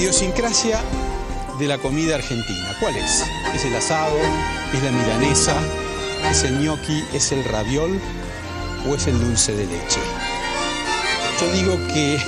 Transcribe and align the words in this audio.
idiosincrasia 0.00 0.80
de 1.58 1.66
la 1.66 1.76
comida 1.76 2.14
argentina. 2.14 2.74
¿Cuál 2.80 2.96
es? 2.96 3.22
¿Es 3.54 3.66
el 3.66 3.76
asado? 3.76 4.16
¿Es 4.72 4.82
la 4.82 4.90
milanesa? 4.92 5.54
¿Es 6.30 6.42
el 6.42 6.58
gnocchi? 6.58 7.04
¿Es 7.12 7.32
el 7.32 7.44
raviol? 7.44 8.00
¿O 8.88 8.94
es 8.94 9.06
el 9.06 9.20
dulce 9.20 9.54
de 9.54 9.66
leche? 9.66 10.00
Yo 11.38 11.52
digo 11.52 11.76
que 11.88 12.18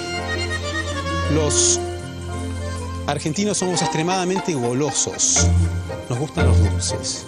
los 1.35 1.81
argentinos 3.07 3.57
somos 3.57 3.81
extremadamente 3.81 4.53
golosos. 4.53 5.47
Nos 6.11 6.19
gustan 6.19 6.49
los 6.49 6.59
dulces. 6.59 7.25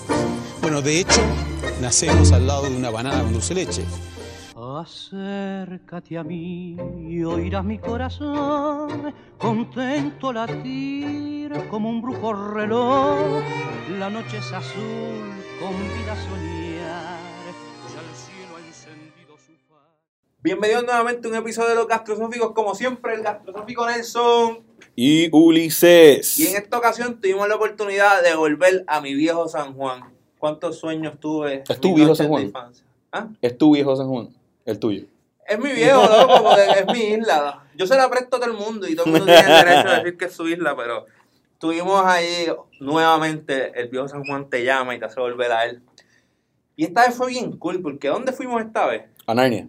Bueno, 0.60 0.82
de 0.82 1.00
hecho, 1.00 1.22
nacemos 1.80 2.32
al 2.32 2.46
lado 2.46 2.64
de 2.64 2.76
una 2.76 2.90
banana 2.90 3.22
con 3.22 3.32
dulce 3.32 3.54
de 3.54 3.64
leche. 3.64 3.84
Acércate 4.76 6.18
a 6.18 6.24
mí 6.24 6.76
y 7.08 7.22
oirás 7.22 7.64
mi 7.64 7.78
corazón, 7.78 9.14
contento 9.38 10.32
latir 10.32 11.52
como 11.70 11.88
un 11.88 12.02
brujo 12.02 12.32
reloj. 12.32 13.44
La 14.00 14.10
noche 14.10 14.38
es 14.38 14.52
azul, 14.52 15.30
convida 15.60 16.12
a 16.12 16.16
soñar, 16.16 17.18
ya 17.94 18.00
el 18.00 18.16
cielo 18.16 18.56
ha 18.56 18.66
encendido 18.66 19.38
su 19.38 19.52
faz. 19.68 19.92
Bienvenidos 20.42 20.82
nuevamente 20.82 21.28
a 21.28 21.30
un 21.30 21.36
episodio 21.36 21.68
de 21.68 21.76
los 21.76 21.86
gastrosóficos, 21.86 22.50
como 22.50 22.74
siempre, 22.74 23.14
el 23.14 23.22
gastrosófico 23.22 23.86
Nelson. 23.86 24.64
Y 24.96 25.28
Ulises. 25.30 26.36
Y 26.40 26.48
en 26.48 26.56
esta 26.56 26.78
ocasión 26.78 27.20
tuvimos 27.20 27.46
la 27.48 27.54
oportunidad 27.54 28.24
de 28.24 28.34
volver 28.34 28.82
a 28.88 29.00
mi 29.00 29.14
viejo 29.14 29.46
San 29.46 29.74
Juan. 29.74 30.12
¿Cuántos 30.36 30.80
sueños 30.80 31.20
tuve? 31.20 31.62
¿Es 31.68 31.80
tu 31.80 31.94
viejo 31.94 32.16
San 32.16 32.26
Juan? 32.26 32.42
infancia? 32.42 32.84
¿Ah? 33.12 33.28
Es 33.40 33.56
tu 33.56 33.72
viejo 33.72 33.94
San 33.94 34.08
Juan. 34.08 34.30
El 34.64 34.78
tuyo. 34.78 35.04
Es 35.46 35.58
mi 35.58 35.72
viejo, 35.72 36.02
loco, 36.02 36.42
porque 36.44 36.62
es 36.80 36.86
mi 36.86 37.00
isla. 37.14 37.64
Yo 37.76 37.86
se 37.86 37.96
la 37.96 38.08
presto 38.08 38.36
a 38.36 38.40
todo 38.40 38.50
el 38.50 38.56
mundo 38.56 38.88
y 38.88 38.94
todo 38.96 39.06
el 39.06 39.12
mundo 39.12 39.26
tiene 39.26 39.40
el 39.40 39.64
derecho 39.64 39.88
a 39.88 39.96
decir 39.98 40.16
que 40.16 40.24
es 40.26 40.32
su 40.32 40.48
isla, 40.48 40.74
pero 40.76 41.04
estuvimos 41.52 42.02
ahí 42.06 42.46
nuevamente, 42.80 43.78
el 43.78 43.88
viejo 43.88 44.08
San 44.08 44.24
Juan 44.24 44.48
te 44.48 44.64
llama 44.64 44.94
y 44.94 44.98
te 44.98 45.04
hace 45.04 45.20
volver 45.20 45.52
a 45.52 45.66
él. 45.66 45.82
Y 46.76 46.84
esta 46.84 47.06
vez 47.06 47.14
fue 47.14 47.28
bien 47.28 47.56
cool, 47.58 47.82
porque 47.82 48.08
¿dónde 48.08 48.32
fuimos 48.32 48.62
esta 48.62 48.86
vez? 48.86 49.02
A 49.26 49.34
Narnia. 49.34 49.68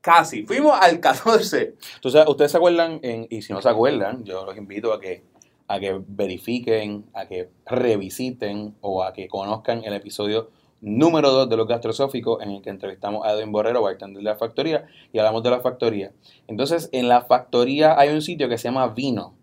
Casi, 0.00 0.44
fuimos 0.44 0.78
al 0.80 1.00
14. 1.00 1.74
Entonces, 1.96 2.24
ustedes 2.26 2.50
se 2.52 2.56
acuerdan, 2.56 3.00
en- 3.02 3.26
y 3.28 3.42
si 3.42 3.52
no 3.52 3.60
se 3.60 3.68
acuerdan, 3.68 4.24
yo 4.24 4.46
los 4.46 4.56
invito 4.56 4.92
a 4.92 5.00
que, 5.00 5.24
a 5.68 5.78
que 5.80 6.00
verifiquen, 6.06 7.04
a 7.14 7.26
que 7.26 7.50
revisiten 7.66 8.74
o 8.80 9.02
a 9.02 9.12
que 9.12 9.28
conozcan 9.28 9.84
el 9.84 9.92
episodio 9.92 10.50
número 10.80 11.30
2 11.30 11.48
de 11.48 11.56
los 11.56 11.66
gastrosóficos 11.66 12.42
en 12.42 12.50
el 12.50 12.62
que 12.62 12.70
entrevistamos 12.70 13.26
a 13.26 13.32
Edwin 13.32 13.52
Borrero, 13.52 13.82
bartender 13.82 14.22
de 14.22 14.30
la 14.30 14.36
factoría, 14.36 14.86
y 15.12 15.18
hablamos 15.18 15.42
de 15.42 15.50
la 15.50 15.60
factoría. 15.60 16.12
Entonces, 16.46 16.88
en 16.92 17.08
la 17.08 17.22
factoría 17.22 17.98
hay 17.98 18.10
un 18.10 18.22
sitio 18.22 18.48
que 18.48 18.58
se 18.58 18.68
llama 18.68 18.88
Vino, 18.88 19.34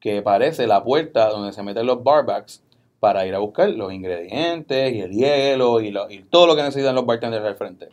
que 0.00 0.20
parece 0.22 0.66
la 0.66 0.84
puerta 0.84 1.30
donde 1.30 1.52
se 1.52 1.62
meten 1.62 1.86
los 1.86 2.04
barbacks 2.04 2.62
para 3.00 3.26
ir 3.26 3.34
a 3.34 3.38
buscar 3.38 3.70
los 3.70 3.92
ingredientes 3.92 4.94
y 4.94 5.00
el 5.00 5.12
hielo 5.12 5.80
y, 5.80 5.92
todo 6.30 6.46
lo 6.46 6.56
que 6.56 6.62
necesitan 6.62 6.94
los 6.94 7.06
bartenders 7.06 7.44
al 7.44 7.56
frente. 7.56 7.88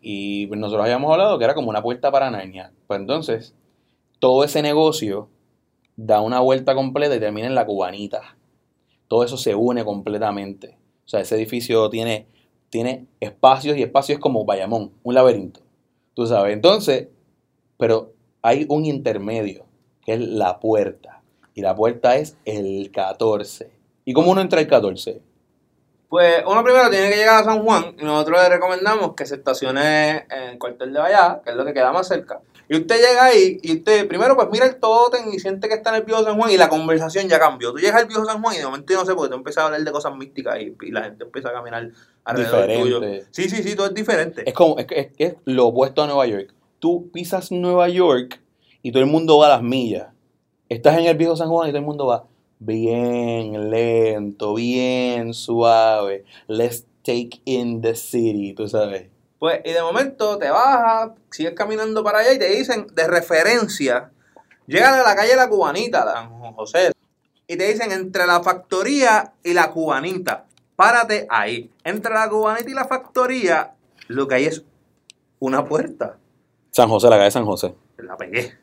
Y 0.00 0.48
nosotros 0.50 0.84
habíamos 0.84 1.12
hablado 1.12 1.38
que 1.38 1.44
era 1.44 1.54
como 1.54 1.70
una 1.70 1.82
puerta 1.82 2.10
para 2.12 2.30
Narnia. 2.30 2.72
Pues 2.86 3.00
entonces, 3.00 3.54
todo 4.20 4.44
ese 4.44 4.62
negocio 4.62 5.28
da 5.96 6.20
una 6.20 6.38
vuelta 6.38 6.76
completa 6.76 7.16
y 7.16 7.20
termina 7.20 7.48
en 7.48 7.56
la 7.56 7.66
cubanita. 7.66 8.36
Todo 9.08 9.24
eso 9.24 9.36
se 9.36 9.54
une 9.54 9.84
completamente. 9.84 10.77
O 11.08 11.10
sea, 11.10 11.20
ese 11.20 11.36
edificio 11.36 11.88
tiene, 11.88 12.26
tiene 12.68 13.06
espacios 13.18 13.78
y 13.78 13.82
espacios 13.82 14.18
como 14.18 14.44
Bayamón, 14.44 14.92
un 15.02 15.14
laberinto. 15.14 15.60
Tú 16.12 16.26
sabes. 16.26 16.52
Entonces, 16.52 17.08
pero 17.78 18.12
hay 18.42 18.66
un 18.68 18.84
intermedio, 18.84 19.64
que 20.04 20.12
es 20.12 20.20
la 20.20 20.60
puerta. 20.60 21.22
Y 21.54 21.62
la 21.62 21.74
puerta 21.74 22.16
es 22.16 22.36
el 22.44 22.90
14. 22.92 23.70
¿Y 24.04 24.12
cómo 24.12 24.32
uno 24.32 24.42
entra 24.42 24.60
el 24.60 24.66
14? 24.66 25.22
Pues 26.10 26.42
uno 26.46 26.62
primero 26.62 26.90
tiene 26.90 27.08
que 27.08 27.16
llegar 27.16 27.40
a 27.40 27.44
San 27.44 27.64
Juan 27.64 27.96
y 27.98 28.04
nosotros 28.04 28.42
le 28.42 28.48
recomendamos 28.50 29.14
que 29.14 29.24
se 29.24 29.36
estacione 29.36 30.26
en 30.30 30.42
el 30.50 30.58
cuartel 30.58 30.92
de 30.92 30.98
Vallada, 30.98 31.40
que 31.42 31.52
es 31.52 31.56
lo 31.56 31.64
que 31.64 31.72
queda 31.72 31.90
más 31.90 32.06
cerca. 32.06 32.42
Y 32.68 32.76
usted 32.76 32.96
llega 32.96 33.24
ahí 33.24 33.58
y 33.62 33.78
usted 33.78 34.06
primero 34.08 34.36
pues 34.36 34.48
mira 34.52 34.66
el 34.66 34.76
tótem 34.76 35.32
y 35.32 35.38
siente 35.38 35.68
que 35.68 35.74
está 35.74 35.90
en 35.90 35.96
el 35.96 36.02
viejo 36.02 36.22
San 36.22 36.36
Juan 36.36 36.50
y 36.50 36.56
la 36.58 36.68
conversación 36.68 37.26
ya 37.26 37.38
cambió. 37.38 37.72
Tú 37.72 37.78
llegas 37.78 38.02
al 38.02 38.06
viejo 38.06 38.24
San 38.26 38.42
Juan 38.42 38.54
y 38.56 38.58
de 38.58 38.64
momento 38.66 38.92
yo 38.92 39.00
no 39.00 39.06
sé 39.06 39.14
porque 39.14 39.30
tú 39.30 39.36
empiezas 39.36 39.62
a 39.62 39.66
hablar 39.66 39.82
de 39.82 39.90
cosas 39.90 40.14
místicas 40.14 40.60
y, 40.60 40.76
y 40.82 40.90
la 40.90 41.04
gente 41.04 41.24
empieza 41.24 41.48
a 41.48 41.52
caminar 41.54 41.90
alrededor 42.24 42.66
Diferente. 42.66 42.82
tuyo. 42.82 43.26
Sí, 43.30 43.48
sí, 43.48 43.62
sí, 43.62 43.74
todo 43.74 43.86
es 43.86 43.94
diferente. 43.94 44.42
Es 44.46 44.52
como, 44.52 44.78
es, 44.78 44.86
es, 44.90 45.08
es 45.16 45.34
lo 45.46 45.68
opuesto 45.68 46.02
a 46.02 46.06
Nueva 46.06 46.26
York. 46.26 46.52
Tú 46.78 47.10
pisas 47.10 47.50
Nueva 47.50 47.88
York 47.88 48.38
y 48.82 48.92
todo 48.92 49.02
el 49.02 49.08
mundo 49.08 49.38
va 49.38 49.46
a 49.46 49.50
las 49.50 49.62
millas. 49.62 50.08
Estás 50.68 50.98
en 50.98 51.06
el 51.06 51.16
viejo 51.16 51.36
San 51.36 51.48
Juan 51.48 51.68
y 51.68 51.70
todo 51.70 51.78
el 51.78 51.86
mundo 51.86 52.06
va 52.06 52.26
bien 52.58 53.70
lento, 53.70 54.54
bien 54.54 55.32
suave. 55.32 56.24
Let's 56.46 56.84
take 57.02 57.40
in 57.46 57.80
the 57.80 57.94
city, 57.94 58.52
tú 58.52 58.68
sabes. 58.68 59.08
Pues, 59.38 59.60
y 59.64 59.72
de 59.72 59.82
momento 59.82 60.36
te 60.36 60.50
bajas, 60.50 61.10
sigues 61.30 61.54
caminando 61.54 62.02
para 62.02 62.18
allá 62.18 62.32
y 62.32 62.38
te 62.38 62.48
dicen, 62.48 62.88
de 62.92 63.06
referencia, 63.06 64.10
llegan 64.66 64.94
a 64.94 65.02
la 65.02 65.14
calle 65.14 65.36
La 65.36 65.48
Cubanita, 65.48 66.04
San 66.12 66.52
José, 66.54 66.92
y 67.46 67.56
te 67.56 67.66
dicen, 67.66 67.92
entre 67.92 68.26
la 68.26 68.42
factoría 68.42 69.32
y 69.42 69.54
la 69.54 69.70
cubanita, 69.70 70.44
párate 70.76 71.26
ahí. 71.30 71.70
Entre 71.82 72.12
la 72.12 72.28
cubanita 72.28 72.70
y 72.70 72.74
la 72.74 72.84
factoría, 72.84 73.74
lo 74.08 74.28
que 74.28 74.34
hay 74.34 74.44
es 74.44 74.62
una 75.38 75.64
puerta. 75.64 76.18
San 76.70 76.90
José, 76.90 77.08
la 77.08 77.16
calle 77.16 77.30
San 77.30 77.46
José. 77.46 77.74
La 77.96 78.18
pegué. 78.18 78.58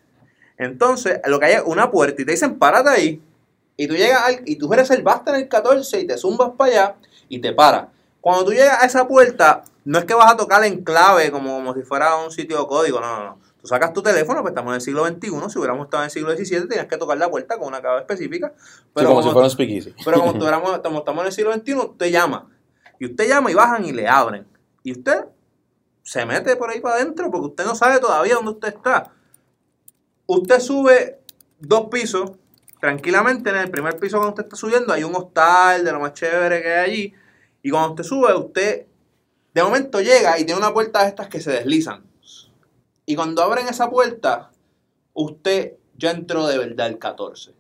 Entonces, 0.57 1.19
lo 1.25 1.39
que 1.39 1.47
hay 1.47 1.53
es 1.53 1.63
una 1.65 1.89
puerta 1.89 2.21
y 2.21 2.25
te 2.25 2.31
dicen, 2.33 2.59
párate 2.59 2.89
ahí. 2.89 3.21
Y 3.75 3.87
tú 3.87 3.95
llegas 3.95 4.21
al, 4.23 4.41
y 4.45 4.55
tú 4.55 4.71
eres 4.71 4.91
el 4.91 5.01
basta 5.01 5.31
en 5.31 5.41
el 5.41 5.47
14 5.49 6.01
y 6.01 6.07
te 6.07 6.17
zumbas 6.17 6.51
para 6.55 6.71
allá 6.71 6.95
y 7.27 7.39
te 7.39 7.53
paras. 7.53 7.87
Cuando 8.21 8.45
tú 8.45 8.51
llegas 8.51 8.83
a 8.83 8.85
esa 8.85 9.07
puerta, 9.07 9.63
no 9.85 9.97
es 9.99 10.05
que 10.05 10.13
vas 10.13 10.31
a 10.33 10.37
tocar 10.37 10.63
en 10.65 10.83
clave 10.83 11.31
como, 11.31 11.55
como 11.55 11.73
si 11.73 11.81
fuera 11.83 12.15
un 12.17 12.31
sitio 12.31 12.59
de 12.59 12.67
código, 12.67 12.99
no, 12.99 13.17
no, 13.19 13.23
no. 13.25 13.39
Tú 13.61 13.67
sacas 13.67 13.93
tu 13.93 14.03
teléfono, 14.03 14.41
pues 14.41 14.51
estamos 14.51 14.71
en 14.71 14.75
el 14.75 14.81
siglo 14.81 15.05
XXI, 15.07 15.29
si 15.49 15.57
hubiéramos 15.57 15.85
estado 15.85 16.03
en 16.03 16.05
el 16.05 16.11
siglo 16.11 16.31
XVII, 16.35 16.67
tenías 16.67 16.85
que 16.87 16.97
tocar 16.97 17.17
la 17.17 17.29
puerta 17.29 17.57
con 17.57 17.67
una 17.69 17.81
clave 17.81 18.01
específica. 18.01 18.53
Pero 18.93 19.07
sí, 19.07 19.13
como 19.15 19.23
si 19.23 19.29
fuera 19.31 19.45
un 19.45 19.51
speakeasy. 19.51 19.95
pero 20.05 20.19
como 20.19 20.33
tuviéramos- 20.33 20.79
como 20.79 20.99
estamos 20.99 21.21
en 21.21 21.27
el 21.27 21.31
siglo 21.33 21.53
XXI, 21.53 21.73
usted 21.75 22.11
llama. 22.11 22.49
Y 22.99 23.05
usted 23.07 23.27
llama 23.27 23.49
y 23.51 23.53
bajan 23.55 23.85
y 23.85 23.91
le 23.91 24.07
abren. 24.07 24.45
Y 24.83 24.91
usted 24.91 25.25
se 26.03 26.25
mete 26.25 26.55
por 26.55 26.69
ahí 26.69 26.79
para 26.79 26.95
adentro 26.95 27.31
porque 27.31 27.47
usted 27.47 27.65
no 27.65 27.73
sabe 27.75 27.99
todavía 27.99 28.35
dónde 28.35 28.51
usted 28.51 28.67
está. 28.69 29.11
Usted 30.27 30.59
sube 30.59 31.19
dos 31.59 31.87
pisos 31.91 32.31
tranquilamente. 32.79 33.49
En 33.49 33.55
el 33.57 33.71
primer 33.71 33.97
piso 33.99 34.17
cuando 34.17 34.29
usted 34.33 34.43
está 34.43 34.55
subiendo 34.55 34.93
hay 34.93 35.03
un 35.03 35.15
hostal 35.15 35.83
de 35.83 35.91
lo 35.91 35.99
más 35.99 36.13
chévere 36.13 36.61
que 36.61 36.73
hay 36.73 36.89
allí. 36.91 37.13
Y 37.63 37.69
cuando 37.71 37.89
usted 37.91 38.03
sube, 38.03 38.33
usted 38.35 38.85
de 39.55 39.63
momento 39.63 40.01
llega 40.01 40.37
y 40.37 40.43
tiene 40.43 40.59
una 40.59 40.73
puerta 40.73 41.01
de 41.01 41.07
estas 41.07 41.29
que 41.29 41.39
se 41.39 41.49
deslizan. 41.49 42.03
Y 43.05 43.15
cuando 43.15 43.41
abren 43.41 43.69
esa 43.69 43.89
puerta, 43.89 44.51
usted 45.13 45.75
ya 45.95 46.11
entró 46.11 46.45
de 46.45 46.57
verdad 46.57 46.87
el 46.87 46.99
14. 46.99 47.55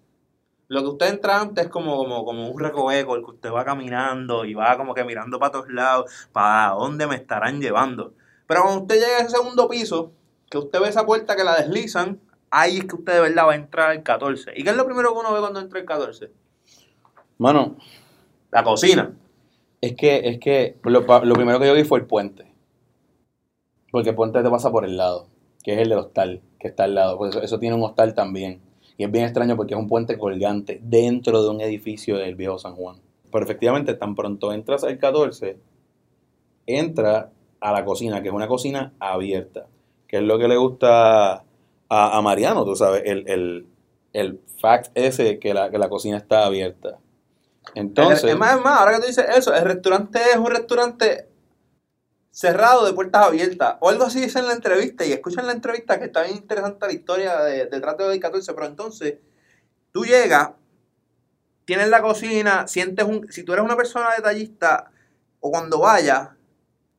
Lo 0.67 0.81
que 0.81 0.87
usted 0.89 1.07
entra 1.07 1.39
antes 1.39 1.65
es 1.65 1.71
como, 1.71 1.95
como, 1.95 2.25
como 2.25 2.49
un 2.49 2.59
recoveco, 2.59 3.15
el 3.15 3.23
que 3.23 3.31
usted 3.31 3.49
va 3.49 3.63
caminando 3.63 4.43
y 4.43 4.53
va 4.53 4.75
como 4.75 4.93
que 4.93 5.05
mirando 5.05 5.39
para 5.39 5.53
todos 5.53 5.69
lados, 5.69 6.11
para 6.33 6.71
dónde 6.71 7.07
me 7.07 7.15
estarán 7.15 7.61
llevando. 7.61 8.13
Pero 8.45 8.63
cuando 8.63 8.81
usted 8.81 8.95
llega 8.95 9.17
a 9.17 9.21
ese 9.21 9.37
segundo 9.37 9.69
piso, 9.69 10.11
que 10.49 10.57
usted 10.57 10.81
ve 10.81 10.89
esa 10.89 11.05
puerta 11.05 11.37
que 11.37 11.45
la 11.45 11.55
deslizan, 11.55 12.19
ahí 12.49 12.79
es 12.79 12.85
que 12.85 12.95
usted 12.95 13.13
de 13.13 13.21
verdad 13.21 13.47
va 13.47 13.53
a 13.53 13.55
entrar 13.55 13.91
al 13.91 14.03
14. 14.03 14.51
¿Y 14.53 14.65
qué 14.65 14.71
es 14.71 14.75
lo 14.75 14.85
primero 14.85 15.13
que 15.13 15.19
uno 15.19 15.31
ve 15.31 15.39
cuando 15.39 15.61
entra 15.61 15.79
el 15.79 15.85
14? 15.85 16.29
Mano, 17.37 17.77
La 18.51 18.65
cocina. 18.65 19.13
Es 19.85 19.95
que, 19.95 20.29
es 20.29 20.39
que 20.39 20.77
lo, 20.83 21.01
lo 21.01 21.35
primero 21.35 21.59
que 21.59 21.67
yo 21.67 21.75
vi 21.75 21.83
fue 21.83 21.99
el 21.99 22.07
puente. 22.07 22.51
Porque 23.91 24.09
el 24.09 24.15
puente 24.15 24.41
te 24.41 24.49
pasa 24.49 24.71
por 24.71 24.83
el 24.83 24.97
lado, 24.97 25.27
que 25.63 25.73
es 25.73 25.79
el 25.79 25.89
del 25.89 25.99
hostal, 25.99 26.41
que 26.59 26.67
está 26.67 26.85
al 26.85 26.95
lado. 26.95 27.17
Pues 27.17 27.35
eso, 27.35 27.43
eso 27.43 27.59
tiene 27.59 27.75
un 27.75 27.83
hostal 27.83 28.15
también. 28.15 28.61
Y 28.97 29.03
es 29.03 29.11
bien 29.11 29.25
extraño 29.25 29.55
porque 29.55 29.75
es 29.75 29.79
un 29.79 29.87
puente 29.87 30.17
colgante 30.17 30.79
dentro 30.81 31.43
de 31.43 31.49
un 31.49 31.61
edificio 31.61 32.17
del 32.17 32.35
viejo 32.35 32.57
San 32.57 32.75
Juan. 32.75 32.97
Pero 33.31 33.45
efectivamente, 33.45 33.93
tan 33.93 34.15
pronto 34.15 34.51
entras 34.53 34.83
al 34.83 34.97
14, 34.97 35.59
entra 36.65 37.31
a 37.59 37.71
la 37.71 37.85
cocina, 37.85 38.23
que 38.23 38.29
es 38.29 38.33
una 38.33 38.47
cocina 38.47 38.93
abierta. 38.99 39.67
Que 40.07 40.17
es 40.17 40.23
lo 40.23 40.39
que 40.39 40.47
le 40.47 40.57
gusta 40.57 41.33
a, 41.33 41.43
a 42.17 42.21
Mariano, 42.23 42.65
tú 42.65 42.75
sabes, 42.75 43.03
el, 43.05 43.27
el, 43.27 43.67
el 44.13 44.39
fact 44.59 44.89
ese 44.95 45.37
que 45.37 45.53
la, 45.53 45.69
que 45.69 45.77
la 45.77 45.89
cocina 45.89 46.17
está 46.17 46.45
abierta. 46.45 46.97
Entonces, 47.73 48.23
es 48.23 48.37
más, 48.37 48.57
es 48.57 48.63
más, 48.63 48.79
ahora 48.79 48.93
que 48.93 49.01
tú 49.01 49.07
dices 49.07 49.25
eso, 49.35 49.53
el 49.53 49.65
restaurante 49.65 50.19
es 50.31 50.37
un 50.37 50.51
restaurante 50.51 51.29
cerrado 52.35 52.85
de 52.85 52.93
puertas 52.93 53.23
abiertas. 53.23 53.77
O 53.79 53.89
algo 53.89 54.03
así 54.03 54.21
dice 54.21 54.39
en 54.39 54.47
la 54.47 54.53
entrevista. 54.53 55.05
Y 55.05 55.13
escuchan 55.13 55.47
la 55.47 55.53
entrevista 55.53 55.97
que 55.97 56.05
está 56.05 56.23
bien 56.23 56.35
interesante 56.35 56.85
la 56.85 56.93
historia 56.93 57.41
de, 57.43 57.65
de 57.67 58.03
hoy 58.03 58.19
14. 58.19 58.53
Pero 58.53 58.65
entonces, 58.65 59.15
tú 59.91 60.05
llegas, 60.05 60.49
tienes 61.63 61.87
la 61.87 62.01
cocina, 62.01 62.67
sientes 62.67 63.05
un. 63.05 63.31
Si 63.31 63.43
tú 63.43 63.53
eres 63.53 63.63
una 63.63 63.77
persona 63.77 64.09
detallista, 64.15 64.91
o 65.39 65.49
cuando 65.49 65.79
vayas, 65.79 66.29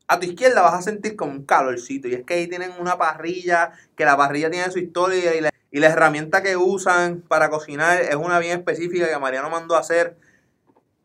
a 0.09 0.21
tu 0.21 0.27
izquierda 0.27 0.63
vas 0.63 0.75
a 0.75 0.83
sentir 0.83 1.17
como 1.17 1.33
un 1.33 1.45
calorcito. 1.45 2.09
Y 2.09 2.15
es 2.15 2.25
que 2.25 2.35
ahí 2.35 2.47
tienen 2.47 2.73
una 2.79 2.97
parrilla, 2.97 3.73
que 3.95 4.05
la 4.05 4.17
parrilla 4.17 4.51
tiene 4.51 4.71
su 4.71 4.79
historia 4.79 5.35
y 5.35 5.41
la, 5.41 5.51
y 5.71 5.81
la 5.81 5.89
herramienta 5.89 6.43
que 6.43 6.57
usan 6.57 7.21
para 7.21 7.51
cocinar 7.51 8.01
es 8.01 8.15
una 8.15 8.39
bien 8.39 8.59
específica 8.59 9.09
que 9.09 9.19
Mariano 9.19 9.51
mandó 9.51 9.77
a 9.77 9.81
hacer. 9.81 10.17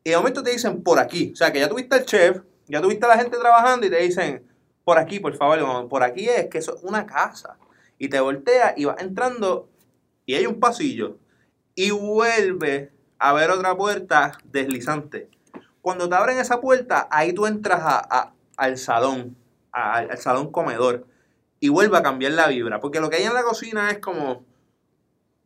Y 0.04 0.10
de 0.10 0.18
momento 0.18 0.42
te 0.44 0.52
dicen 0.52 0.84
por 0.84 1.00
aquí. 1.00 1.32
O 1.34 1.36
sea, 1.36 1.52
que 1.52 1.60
ya 1.60 1.70
tuviste 1.70 1.96
el 1.98 2.06
chef, 2.06 2.42
ya 2.68 2.82
tuviste 2.82 3.06
a 3.06 3.10
la 3.10 3.18
gente 3.18 3.38
trabajando 3.38 3.86
y 3.86 3.90
te 3.90 3.98
dicen 3.98 4.48
por 4.84 4.98
aquí, 4.98 5.20
por 5.20 5.36
favor. 5.36 5.88
Por 5.88 6.04
aquí 6.04 6.28
es 6.28 6.48
que 6.48 6.58
eso 6.58 6.76
es 6.76 6.84
una 6.84 7.06
casa. 7.06 7.58
Y 7.98 8.10
te 8.10 8.20
voltea 8.20 8.74
y 8.76 8.86
vas 8.86 9.02
entrando 9.02 9.70
y 10.26 10.36
hay 10.36 10.46
un 10.48 10.60
pasillo. 10.60 11.18
Y 11.76 11.92
vuelve 11.92 12.92
a 13.20 13.34
ver 13.34 13.52
otra 13.52 13.76
puerta 13.76 14.38
deslizante. 14.46 15.30
Cuando 15.82 16.10
te 16.10 16.16
abren 16.16 16.38
esa 16.38 16.62
puerta, 16.62 17.08
ahí 17.12 17.34
tú 17.34 17.46
entras 17.46 17.82
a, 17.84 18.34
al 18.58 18.78
salón, 18.78 19.36
al 19.72 20.18
salón 20.18 20.52
comedor. 20.52 21.06
Y 21.60 21.70
vuelve 21.70 21.98
a 21.98 22.04
cambiar 22.04 22.32
la 22.32 22.48
vibra. 22.48 22.80
Porque 22.80 23.00
lo 23.00 23.10
que 23.10 23.18
hay 23.18 23.24
en 23.24 23.36
la 23.36 23.44
cocina 23.44 23.92
es 23.92 24.00
como 24.00 24.44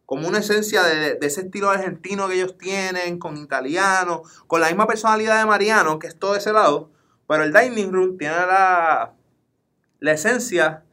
como 0.06 0.28
una 0.28 0.40
esencia 0.40 0.84
de, 0.84 1.18
ese 1.22 1.42
estilo 1.42 1.70
argentino 1.70 2.28
que 2.28 2.36
ellos 2.36 2.58
tienen, 2.58 3.18
con 3.18 3.38
italiano, 3.38 4.24
con 4.48 4.62
la 4.62 4.68
misma 4.68 4.88
personalidad 4.88 5.40
de 5.40 5.46
Mariano, 5.46 6.00
que 6.00 6.08
es 6.08 6.18
todo 6.18 6.36
ese 6.36 6.54
lado, 6.54 6.90
pero 7.28 7.44
el 7.44 7.54
dining 7.54 7.92
room 7.92 8.18
tiene 8.18 8.36
la, 8.36 9.14
la 10.00 10.12
esencia 10.12 10.84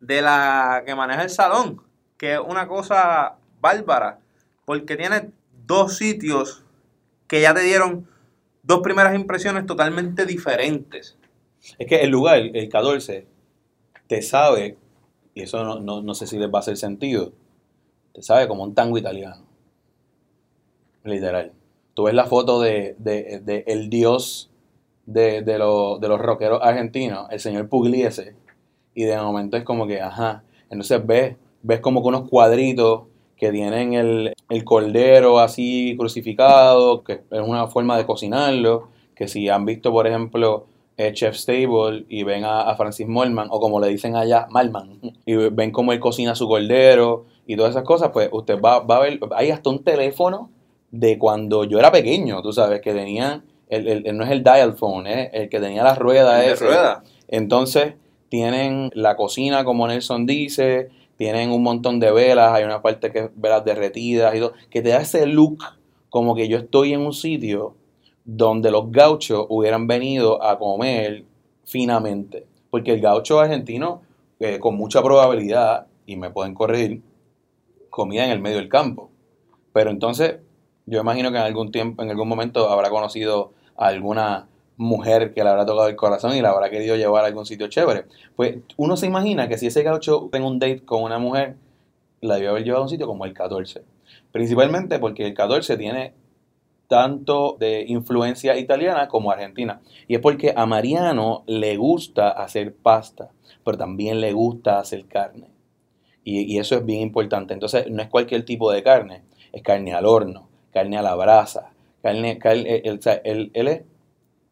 de 0.00 0.22
la 0.22 0.82
que 0.86 0.94
maneja 0.94 1.22
el 1.22 1.30
salón, 1.30 1.82
que 2.16 2.34
es 2.34 2.40
una 2.40 2.66
cosa 2.66 3.36
bárbara, 3.60 4.18
porque 4.64 4.96
tiene 4.96 5.30
dos 5.66 5.96
sitios 5.96 6.64
que 7.26 7.40
ya 7.40 7.52
te 7.54 7.60
dieron 7.60 8.08
dos 8.62 8.80
primeras 8.80 9.14
impresiones 9.14 9.66
totalmente 9.66 10.24
diferentes. 10.24 11.16
Es 11.78 11.86
que 11.86 11.96
el 12.02 12.10
lugar, 12.10 12.38
el 12.38 12.68
14, 12.68 13.26
te 14.06 14.22
sabe, 14.22 14.78
y 15.34 15.42
eso 15.42 15.64
no, 15.64 15.80
no, 15.80 16.02
no 16.02 16.14
sé 16.14 16.26
si 16.26 16.38
les 16.38 16.48
va 16.48 16.58
a 16.58 16.60
hacer 16.60 16.76
sentido, 16.76 17.32
te 18.14 18.22
sabe 18.22 18.48
como 18.48 18.62
un 18.62 18.74
tango 18.74 18.96
italiano. 18.96 19.42
Literal. 21.02 21.52
Tú 21.92 22.04
ves 22.04 22.14
la 22.14 22.24
foto 22.24 22.60
de, 22.60 22.96
el 23.66 23.90
dios 23.90 24.50
de, 25.04 25.42
los 25.58 26.20
rockeros 26.20 26.60
argentinos, 26.62 27.26
el 27.30 27.40
señor 27.40 27.68
Pugliese, 27.68 28.34
y 28.94 29.04
de 29.04 29.18
momento 29.18 29.56
es 29.56 29.64
como 29.64 29.86
que, 29.86 30.00
ajá. 30.00 30.44
Entonces 30.70 31.04
ves, 31.04 31.36
ves 31.62 31.80
como 31.80 32.02
que 32.02 32.08
unos 32.08 32.28
cuadritos 32.28 33.02
que 33.36 33.50
tienen 33.50 33.94
el, 33.94 34.32
cordero 34.64 35.40
así 35.40 35.96
crucificado, 35.98 37.02
que 37.02 37.24
es 37.30 37.40
una 37.40 37.66
forma 37.66 37.98
de 37.98 38.06
cocinarlo, 38.06 38.88
que 39.14 39.28
si 39.28 39.48
han 39.48 39.64
visto, 39.64 39.92
por 39.92 40.06
ejemplo, 40.06 40.66
eh, 40.96 41.12
Chef 41.12 41.36
Stable 41.36 42.06
y 42.08 42.22
ven 42.22 42.44
a, 42.44 42.62
a, 42.62 42.76
Francis 42.76 43.06
Molman, 43.06 43.48
o 43.50 43.60
como 43.60 43.80
le 43.80 43.88
dicen 43.88 44.16
allá, 44.16 44.46
Malman, 44.50 45.00
y 45.26 45.34
ven 45.34 45.70
cómo 45.70 45.92
él 45.92 46.00
cocina 46.00 46.34
su 46.34 46.46
cordero, 46.46 47.26
y 47.46 47.56
todas 47.56 47.72
esas 47.72 47.84
cosas, 47.84 48.10
pues 48.12 48.28
usted 48.32 48.60
va, 48.60 48.80
va 48.80 48.96
a 48.98 49.00
ver, 49.00 49.20
hay 49.34 49.50
hasta 49.50 49.70
un 49.70 49.82
teléfono 49.82 50.50
de 50.90 51.18
cuando 51.18 51.64
yo 51.64 51.78
era 51.78 51.90
pequeño, 51.90 52.40
tú 52.42 52.52
sabes, 52.52 52.80
que 52.80 52.94
tenía, 52.94 53.42
el, 53.68 54.16
no 54.16 54.24
es 54.24 54.30
el 54.30 54.44
dial 54.44 54.74
phone, 54.74 55.06
es 55.06 55.30
el 55.32 55.48
que 55.48 55.60
tenía 55.60 55.82
la 55.82 55.94
rueda 55.94 56.42
rueda. 56.54 57.02
Entonces, 57.28 57.94
tienen 58.28 58.90
la 58.94 59.16
cocina, 59.16 59.64
como 59.64 59.88
Nelson 59.88 60.26
dice, 60.26 60.90
tienen 61.16 61.50
un 61.50 61.62
montón 61.62 62.00
de 62.00 62.12
velas, 62.12 62.52
hay 62.52 62.64
una 62.64 62.82
parte 62.82 63.10
que 63.10 63.18
es 63.18 63.30
velas 63.34 63.64
derretidas 63.64 64.34
y 64.34 64.38
todo, 64.38 64.52
que 64.70 64.82
te 64.82 64.90
da 64.90 65.00
ese 65.00 65.26
look 65.26 65.58
como 66.08 66.34
que 66.34 66.48
yo 66.48 66.58
estoy 66.58 66.92
en 66.92 67.00
un 67.00 67.12
sitio 67.12 67.74
donde 68.24 68.70
los 68.70 68.90
gauchos 68.90 69.46
hubieran 69.48 69.86
venido 69.86 70.42
a 70.42 70.58
comer 70.58 71.24
finamente. 71.64 72.46
Porque 72.70 72.92
el 72.92 73.00
gaucho 73.00 73.40
argentino, 73.40 74.02
eh, 74.40 74.58
con 74.58 74.76
mucha 74.76 75.02
probabilidad, 75.02 75.86
y 76.06 76.16
me 76.16 76.30
pueden 76.30 76.54
corregir, 76.54 77.02
comida 77.90 78.24
en 78.24 78.30
el 78.30 78.40
medio 78.40 78.56
del 78.56 78.68
campo. 78.68 79.10
Pero 79.72 79.90
entonces, 79.90 80.36
yo 80.86 81.00
imagino 81.00 81.30
que 81.30 81.38
en 81.38 81.44
algún 81.44 81.70
tiempo, 81.70 82.02
en 82.02 82.10
algún 82.10 82.28
momento 82.28 82.68
habrá 82.68 82.90
conocido 82.90 83.52
a 83.76 83.86
alguna 83.86 84.48
mujer 84.76 85.32
que 85.32 85.44
le 85.44 85.50
habrá 85.50 85.64
tocado 85.64 85.88
el 85.88 85.96
corazón 85.96 86.34
y 86.34 86.40
la 86.40 86.50
habrá 86.50 86.70
querido 86.70 86.96
llevar 86.96 87.24
a 87.24 87.28
algún 87.28 87.46
sitio 87.46 87.68
chévere. 87.68 88.06
Pues 88.34 88.56
uno 88.76 88.96
se 88.96 89.06
imagina 89.06 89.48
que 89.48 89.58
si 89.58 89.68
ese 89.68 89.82
gaucho 89.82 90.28
tenga 90.32 90.46
un 90.46 90.58
date 90.58 90.84
con 90.84 91.02
una 91.02 91.18
mujer, 91.18 91.56
la 92.20 92.34
debió 92.34 92.50
haber 92.50 92.64
llevado 92.64 92.82
a 92.82 92.84
un 92.84 92.90
sitio 92.90 93.06
como 93.06 93.24
el 93.24 93.32
14. 93.32 93.82
Principalmente 94.32 94.98
porque 94.98 95.26
el 95.26 95.34
14 95.34 95.76
tiene 95.76 96.14
tanto 96.88 97.56
de 97.58 97.84
influencia 97.88 98.56
italiana 98.56 99.08
como 99.08 99.30
argentina. 99.30 99.80
Y 100.08 100.14
es 100.14 100.20
porque 100.20 100.52
a 100.56 100.66
Mariano 100.66 101.44
le 101.46 101.76
gusta 101.76 102.28
hacer 102.30 102.74
pasta, 102.74 103.30
pero 103.64 103.78
también 103.78 104.20
le 104.20 104.32
gusta 104.32 104.78
hacer 104.78 105.06
carne. 105.06 105.48
Y, 106.24 106.58
eso 106.58 106.76
es 106.76 106.86
bien 106.86 107.02
importante. 107.02 107.52
Entonces, 107.52 107.90
no 107.90 108.02
es 108.02 108.08
cualquier 108.08 108.44
tipo 108.44 108.70
de 108.72 108.82
carne, 108.82 109.22
es 109.52 109.62
carne 109.62 109.92
al 109.92 110.06
horno, 110.06 110.48
carne 110.72 110.96
a 110.96 111.02
la 111.02 111.14
brasa, 111.14 111.72
carne, 112.02 112.38
él, 112.42 113.00
es 113.52 113.82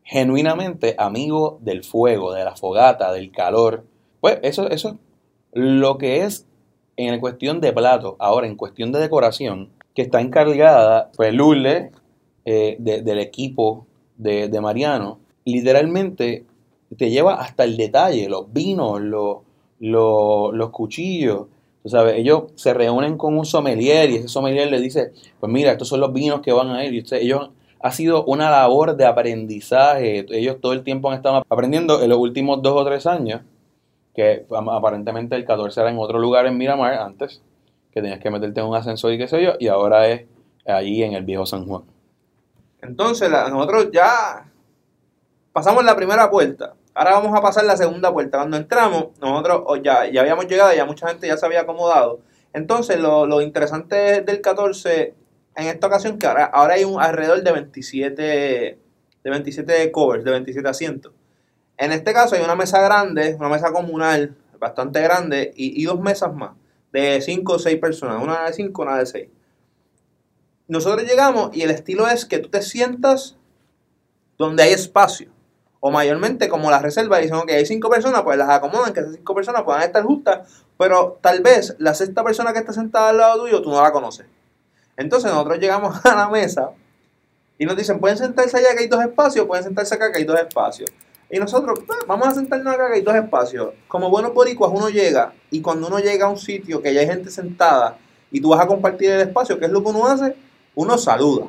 genuinamente 0.05 0.95
amigo 0.99 1.59
del 1.63 1.83
fuego, 1.83 2.35
de 2.35 2.45
la 2.45 2.57
fogata, 2.57 3.13
del 3.13 3.31
calor. 3.31 3.87
Pues 4.21 4.39
eso, 4.43 4.69
eso 4.69 4.91
es 4.91 4.97
lo 5.53 5.97
que 5.97 6.25
es 6.25 6.47
en 6.97 7.19
cuestión 7.21 7.61
de 7.61 7.73
plato. 7.73 8.17
Ahora, 8.19 8.47
en 8.47 8.57
cuestión 8.57 8.93
de 8.93 9.01
decoración, 9.01 9.71
que 9.95 10.03
está 10.03 10.21
encargada, 10.21 11.11
pues 11.17 11.33
Lule, 11.33 11.91
eh, 12.45 12.77
del 12.79 13.19
equipo 13.19 13.87
de, 14.17 14.61
Mariano, 14.61 15.19
literalmente 15.45 16.45
te 16.97 17.11
lleva 17.11 17.35
hasta 17.35 17.65
el 17.65 17.77
detalle, 17.77 18.29
los 18.29 18.53
vinos, 18.53 19.01
los, 19.01 19.39
los 19.81 20.71
cuchillos, 20.71 21.47
Tú 21.83 21.89
sabes, 21.89 22.17
ellos 22.17 22.45
se 22.55 22.73
reúnen 22.73 23.19
con 23.19 23.37
un 23.37 23.45
sommelier 23.45 24.09
y 24.11 24.17
ese 24.17 24.29
sommelier 24.29 24.71
le 24.71 24.81
dice, 24.81 25.13
pues 25.41 25.53
mira, 25.53 25.73
estos 25.73 25.89
son 25.89 25.99
los 25.99 26.13
vinos 26.13 26.41
que 26.41 26.53
van 26.53 26.71
a 26.71 26.85
ir. 26.85 26.95
Y 26.95 27.01
usted, 27.01 27.17
ellos 27.17 27.51
ha 27.81 27.91
sido 27.91 28.25
una 28.25 28.51
labor 28.51 28.97
de 28.97 29.05
aprendizaje. 29.05 30.25
Ellos 30.31 30.59
todo 30.61 30.73
el 30.73 30.85
tiempo 30.85 31.11
han 31.11 31.17
estado 31.17 31.45
aprendiendo 31.49 32.01
en 32.01 32.09
los 32.09 32.19
últimos 32.19 32.63
dos 32.63 32.81
o 32.81 32.85
tres 32.85 33.07
años, 33.07 33.41
que 34.15 34.47
aparentemente 34.51 35.35
el 35.35 35.45
14 35.45 35.81
era 35.81 35.91
en 35.91 35.99
otro 35.99 36.21
lugar 36.21 36.47
en 36.47 36.57
Miramar 36.57 36.95
antes, 36.95 37.43
que 37.91 38.01
tenías 38.01 38.21
que 38.21 38.31
meterte 38.31 38.61
en 38.61 38.67
un 38.67 38.77
ascensor 38.77 39.13
y 39.13 39.19
qué 39.19 39.27
sé 39.27 39.43
yo, 39.43 39.55
y 39.59 39.67
ahora 39.67 40.09
es 40.09 40.27
allí 40.65 41.03
en 41.03 41.15
el 41.15 41.25
viejo 41.25 41.47
San 41.47 41.67
Juan. 41.67 41.83
Entonces, 42.83 43.31
nosotros 43.31 43.91
ya 43.93 44.51
pasamos 45.53 45.85
la 45.85 45.97
primera 45.97 46.31
puerta. 46.31 46.75
Ahora 46.95 47.13
vamos 47.13 47.39
a 47.39 47.41
pasar 47.41 47.65
la 47.65 47.77
segunda 47.77 48.11
vuelta. 48.11 48.39
Cuando 48.39 48.57
entramos, 48.57 49.19
nosotros 49.21 49.63
oh, 49.67 49.77
ya, 49.77 50.11
ya 50.11 50.21
habíamos 50.21 50.47
llegado, 50.47 50.75
ya 50.75 50.85
mucha 50.85 51.09
gente 51.09 51.27
ya 51.27 51.37
se 51.37 51.47
había 51.47 51.61
acomodado. 51.61 52.21
Entonces, 52.53 52.99
lo, 52.99 53.41
interesante 53.41 54.21
del 54.23 54.41
14 54.41 55.15
en 55.55 55.67
esta 55.67 55.87
ocasión 55.87 56.19
que 56.19 56.27
ahora, 56.27 56.45
ahora 56.47 56.75
hay 56.75 56.85
un 56.85 57.01
alrededor 57.01 57.43
de 57.43 57.53
27, 57.53 58.23
de 58.23 59.31
27 59.31 59.93
covers, 59.93 60.25
de 60.25 60.31
27 60.33 60.69
asientos. 60.69 61.13
En 61.79 61.93
este 61.93 62.13
caso 62.13 62.35
hay 62.35 62.43
una 62.43 62.57
mesa 62.57 62.81
grande, 62.81 63.37
una 63.39 63.49
mesa 63.49 63.73
comunal 63.73 64.37
bastante 64.59 65.01
grande 65.01 65.53
y, 65.57 65.81
y 65.81 65.85
dos 65.85 66.01
mesas 66.01 66.35
más 66.35 66.53
de 66.93 67.21
5 67.21 67.53
o 67.53 67.59
6 67.59 67.79
personas, 67.79 68.23
una 68.23 68.45
de 68.45 68.53
5, 68.53 68.83
una 68.83 68.99
de 68.99 69.07
6. 69.07 69.29
Nosotros 70.73 71.07
llegamos 71.07 71.55
y 71.55 71.61
el 71.61 71.71
estilo 71.71 72.09
es 72.09 72.25
que 72.25 72.39
tú 72.39 72.49
te 72.49 72.63
sientas 72.63 73.37
donde 74.39 74.63
hay 74.63 74.73
espacio 74.73 75.29
o 75.81 75.91
mayormente 75.91 76.49
como 76.49 76.71
las 76.71 76.81
reservas 76.81 77.21
dicen, 77.21 77.43
que 77.47 77.57
hay 77.57 77.67
cinco 77.67 77.91
personas, 77.91 78.23
pues 78.23 78.39
las 78.39 78.49
acomodan, 78.49 78.95
que 78.95 79.01
esas 79.01 79.17
cinco 79.17 79.35
personas 79.35 79.65
puedan 79.65 79.83
estar 79.83 80.03
justas, 80.03 80.49
pero 80.79 81.19
tal 81.21 81.43
vez 81.43 81.77
la 81.79 81.93
sexta 81.93 82.25
persona 82.25 82.55
que 82.55 82.61
está 82.61 82.73
sentada 82.73 83.11
al 83.11 83.19
lado 83.19 83.43
tuyo, 83.43 83.61
tú 83.61 83.69
no 83.69 83.83
la 83.83 83.93
conoces. 83.93 84.25
Entonces 84.97 85.31
nosotros 85.31 85.59
llegamos 85.59 85.95
a 86.07 86.15
la 86.15 86.31
mesa 86.31 86.71
y 87.59 87.67
nos 87.67 87.77
dicen, 87.77 88.01
pueden 88.01 88.17
sentarse 88.17 88.57
allá 88.57 88.73
que 88.75 88.85
hay 88.85 88.89
dos 88.89 89.03
espacios, 89.03 89.45
pueden 89.47 89.65
sentarse 89.65 89.95
acá 89.95 90.11
que 90.11 90.21
hay 90.21 90.25
dos 90.25 90.41
espacios. 90.41 90.91
Y 91.29 91.39
nosotros, 91.39 91.81
pues, 91.87 91.99
vamos 92.09 92.29
a 92.29 92.31
sentarnos 92.31 92.73
acá 92.73 92.89
que 92.89 92.95
hay 92.95 93.03
dos 93.03 93.15
espacios. 93.15 93.75
Como 93.89 94.09
buenos 94.09 94.33
boricuas 94.33 94.73
uno 94.75 94.89
llega 94.89 95.35
y 95.51 95.61
cuando 95.61 95.89
uno 95.89 95.99
llega 95.99 96.25
a 96.25 96.31
un 96.31 96.39
sitio 96.39 96.81
que 96.81 96.95
ya 96.95 97.03
hay 97.03 97.09
gente 97.09 97.31
sentada 97.31 97.99
y 98.31 98.41
tú 98.41 98.49
vas 98.49 98.61
a 98.63 98.67
compartir 98.67 99.11
el 99.11 99.21
espacio, 99.21 99.59
¿qué 99.59 99.67
es 99.67 99.71
lo 99.71 99.83
que 99.83 99.91
uno 99.91 100.07
hace? 100.07 100.35
Uno 100.75 100.99
saluda. 100.99 101.47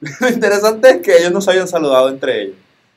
Lo 0.20 0.28
interesante 0.28 0.90
es 0.90 0.96
que 0.98 1.16
ellos 1.16 1.32
no 1.32 1.40
se 1.40 1.50
habían 1.50 1.68
saludado 1.68 2.08
entre 2.08 2.42
ellos. 2.42 2.56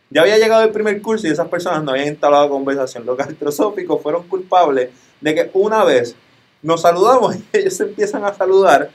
Ya 0.10 0.22
había 0.22 0.38
llegado 0.38 0.64
el 0.64 0.72
primer 0.72 1.02
curso 1.02 1.28
y 1.28 1.32
esas 1.32 1.48
personas 1.48 1.84
no 1.84 1.92
habían 1.92 2.10
instalado 2.10 2.50
conversación. 2.50 3.06
Los 3.06 3.18
gastrosóficos 3.18 4.02
fueron 4.02 4.28
culpables 4.28 4.90
de 5.22 5.36
que 5.36 5.50
una 5.54 5.84
vez 5.84 6.16
nos 6.62 6.82
saludamos 6.82 7.36
y 7.54 7.58
ellos 7.58 7.76
se 7.76 7.84
empiezan 7.84 8.24
a 8.26 8.34
saludar 8.34 8.92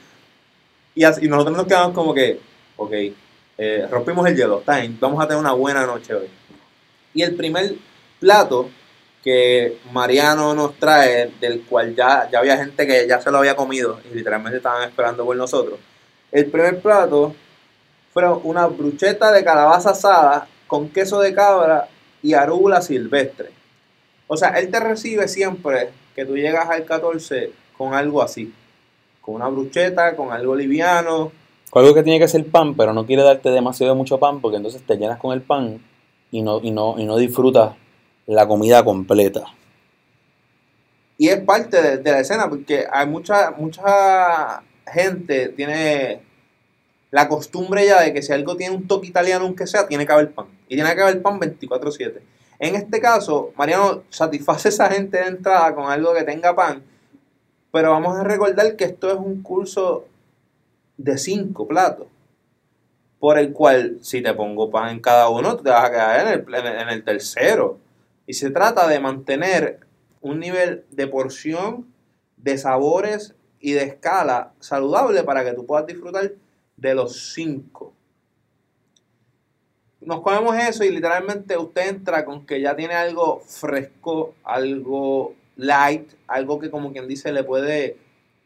y, 0.97 1.05
así, 1.05 1.29
nosotros 1.29 1.57
nos 1.57 1.67
quedamos 1.67 1.93
como 1.93 2.15
que, 2.15 2.41
ok, 2.77 2.93
eh, 3.59 3.87
rompimos 3.91 4.27
el 4.27 4.35
hielo, 4.35 4.63
time, 4.65 4.97
vamos 4.99 5.23
a 5.23 5.29
tener 5.29 5.39
una 5.39 5.53
buena 5.53 5.85
noche 5.85 6.15
hoy. 6.15 6.27
Y 7.13 7.23
el 7.23 7.37
primer 7.37 7.75
plato 8.19 8.71
que 9.23 9.79
Mariano 9.93 10.55
nos 10.55 10.79
trae, 10.79 11.33
del 11.39 11.63
cual 11.63 11.95
ya, 11.95 12.31
ya 12.31 12.39
había 12.39 12.57
gente 12.57 12.87
que 12.87 13.07
ya 13.07 13.21
se 13.21 13.31
lo 13.31 13.39
había 13.39 13.55
comido 13.55 14.01
y 14.11 14.15
literalmente 14.15 14.57
estaban 14.57 14.89
esperando 14.89 15.25
por 15.27 15.37
nosotros. 15.37 15.79
El 16.33 16.47
primer 16.47 16.81
plato 16.81 17.35
fue 18.13 18.27
una 18.45 18.67
brucheta 18.67 19.31
de 19.33 19.45
calabaza 19.45 19.91
asada 19.91 20.49
con 20.67 20.89
queso 20.89 21.21
de 21.21 21.35
cabra 21.35 21.89
y 22.23 22.35
arúgula 22.35 22.81
silvestre. 22.83 23.51
O 24.27 24.37
sea, 24.37 24.51
él 24.59 24.71
te 24.71 24.81
recibe 24.81 25.29
siempre 25.29 25.91
que 26.15 26.25
tú 26.25 26.37
llegas 26.37 26.69
al 26.69 26.85
14 26.85 27.53
con 27.77 27.95
algo 27.95 28.23
así. 28.23 28.53
Con 29.21 29.37
una 29.37 29.49
brucheta, 29.49 30.17
con 30.17 30.33
algo 30.33 30.57
liviano. 30.57 31.31
Algo 31.73 31.95
que 31.95 32.03
tiene 32.03 32.19
que 32.19 32.27
ser 32.27 32.47
pan, 32.47 32.75
pero 32.75 32.93
no 32.93 33.05
quiere 33.07 33.23
darte 33.23 33.51
demasiado 33.51 33.95
mucho 33.95 34.19
pan 34.19 34.41
porque 34.41 34.57
entonces 34.57 34.83
te 34.85 34.97
llenas 34.97 35.19
con 35.19 35.33
el 35.33 35.43
pan 35.43 35.81
y 36.31 36.43
no, 36.43 36.61
y 36.63 36.71
no, 36.71 36.95
y 36.99 37.05
no 37.05 37.17
disfrutas 37.19 37.75
la 38.27 38.49
comida 38.49 38.83
completa. 38.83 39.45
Y 41.19 41.29
es 41.29 41.39
parte 41.41 41.81
de, 41.81 41.99
de 41.99 42.13
la 42.13 42.21
escena 42.21 42.49
porque 42.49 42.87
hay 42.91 43.07
mucha, 43.07 43.53
mucha 43.53 44.63
gente 44.87 45.49
tiene 45.51 46.23
la 47.11 47.29
costumbre 47.29 47.87
ya 47.87 48.03
de 48.03 48.13
que 48.13 48.23
si 48.23 48.33
algo 48.33 48.57
tiene 48.57 48.75
un 48.77 48.87
toque 48.89 49.07
italiano, 49.09 49.45
aunque 49.45 49.67
sea, 49.67 49.87
tiene 49.89 50.07
que 50.07 50.13
haber 50.13 50.33
pan. 50.33 50.47
Y 50.69 50.75
tiene 50.77 50.95
que 50.95 51.03
haber 51.03 51.23
pan 51.23 51.39
24-7. 51.41 52.21
En 52.59 52.75
este 52.75 53.01
caso, 53.01 53.53
Mariano 53.57 54.03
satisface 54.11 54.69
a 54.69 54.71
esa 54.71 54.91
gente 54.91 55.19
de 55.19 55.27
entrada 55.27 55.75
con 55.75 55.91
algo 55.91 56.15
que 56.15 56.25
tenga 56.25 56.55
pan. 56.55 56.83
Pero 57.73 57.91
vamos 57.91 58.17
a 58.17 58.25
recordar 58.25 58.77
que 58.77 58.85
esto 58.85 59.11
es 59.11 59.17
un 59.19 59.43
curso 59.43 60.07
de 60.97 61.19
cinco 61.19 61.69
platos. 61.69 62.07
Por 63.19 63.39
el 63.39 63.53
cual, 63.53 63.99
si 64.03 64.23
te 64.23 64.33
pongo 64.35 64.71
pan 64.71 64.91
en 64.91 65.01
cada 65.01 65.29
uno, 65.31 65.57
te 65.57 65.71
vas 65.71 65.85
a 65.85 65.91
quedar 65.91 66.21
en 66.21 66.29
el, 66.35 66.55
en 66.55 66.67
el- 66.67 66.81
en 66.83 66.89
el 66.91 67.05
tercero. 67.05 67.79
Y 68.27 68.35
se 68.35 68.51
trata 68.51 68.87
de 68.89 69.01
mantener 69.01 69.81
un 70.21 70.39
nivel 70.41 70.85
de 70.91 71.07
porción, 71.07 71.87
de 72.37 72.59
sabores 72.59 73.35
y 73.67 73.73
de 73.73 73.83
escala 73.83 74.53
saludable 74.61 75.25
para 75.25 75.43
que 75.43 75.53
tú 75.53 75.67
puedas 75.67 75.85
disfrutar 75.89 76.31
de 76.77 76.95
los 76.95 77.33
cinco. 77.35 77.93
Nos 80.01 80.21
comemos 80.21 80.57
eso 80.57 80.85
y 80.85 80.91
literalmente 80.91 81.59
usted 81.59 81.89
entra 81.89 82.25
con 82.25 82.47
que 82.47 82.61
ya 82.61 82.77
tiene 82.77 82.95
algo 82.95 83.41
fresco, 83.41 84.37
algo 84.45 85.35
light, 85.57 86.13
algo 86.29 86.61
que 86.61 86.71
como 86.71 86.93
quien 86.93 87.09
dice 87.09 87.33
le 87.33 87.43
puede 87.43 87.97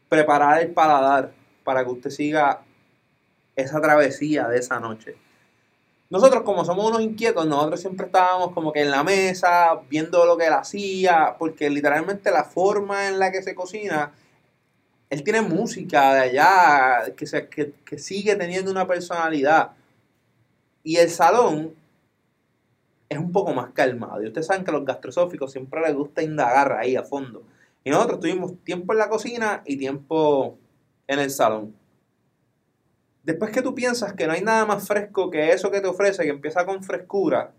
preparar 0.09 0.59
el 0.59 0.71
paladar 0.71 1.33
para 1.63 1.83
que 1.83 1.91
usted 1.91 2.09
siga 2.09 2.63
esa 3.55 3.79
travesía 3.79 4.47
de 4.47 4.57
esa 4.57 4.79
noche. 4.79 5.17
Nosotros 6.09 6.41
como 6.41 6.65
somos 6.65 6.89
unos 6.89 7.01
inquietos, 7.01 7.45
nosotros 7.45 7.79
siempre 7.79 8.07
estábamos 8.07 8.53
como 8.53 8.73
que 8.73 8.81
en 8.81 8.89
la 8.89 9.03
mesa 9.03 9.81
viendo 9.87 10.25
lo 10.25 10.35
que 10.35 10.47
él 10.47 10.53
hacía, 10.53 11.35
porque 11.37 11.69
literalmente 11.69 12.31
la 12.31 12.43
forma 12.43 13.07
en 13.07 13.19
la 13.19 13.31
que 13.31 13.43
se 13.43 13.53
cocina, 13.53 14.13
él 15.11 15.23
tiene 15.25 15.41
música 15.41 16.13
de 16.13 16.19
allá 16.21 17.13
que, 17.17 17.27
se, 17.27 17.49
que, 17.49 17.73
que 17.83 17.99
sigue 17.99 18.33
teniendo 18.37 18.71
una 18.71 18.87
personalidad. 18.87 19.71
Y 20.83 20.95
el 20.95 21.09
salón 21.09 21.75
es 23.09 23.17
un 23.17 23.29
poco 23.33 23.53
más 23.53 23.71
calmado. 23.73 24.23
Y 24.23 24.27
ustedes 24.27 24.47
saben 24.47 24.63
que 24.63 24.71
a 24.71 24.73
los 24.73 24.85
gastrosóficos 24.85 25.51
siempre 25.51 25.81
les 25.81 25.93
gusta 25.93 26.23
indagar 26.23 26.71
ahí 26.71 26.95
a 26.95 27.03
fondo. 27.03 27.43
Y 27.83 27.89
nosotros 27.89 28.21
tuvimos 28.21 28.53
tiempo 28.63 28.93
en 28.93 28.99
la 28.99 29.09
cocina 29.09 29.61
y 29.65 29.75
tiempo 29.75 30.57
en 31.07 31.19
el 31.19 31.29
salón. 31.29 31.75
Después 33.23 33.51
que 33.51 33.61
tú 33.61 33.75
piensas 33.75 34.13
que 34.13 34.27
no 34.27 34.31
hay 34.31 34.41
nada 34.41 34.65
más 34.65 34.87
fresco 34.87 35.29
que 35.29 35.51
eso 35.51 35.69
que 35.69 35.81
te 35.81 35.87
ofrece, 35.87 36.23
que 36.23 36.29
empieza 36.29 36.65
con 36.65 36.85
frescura, 36.85 37.51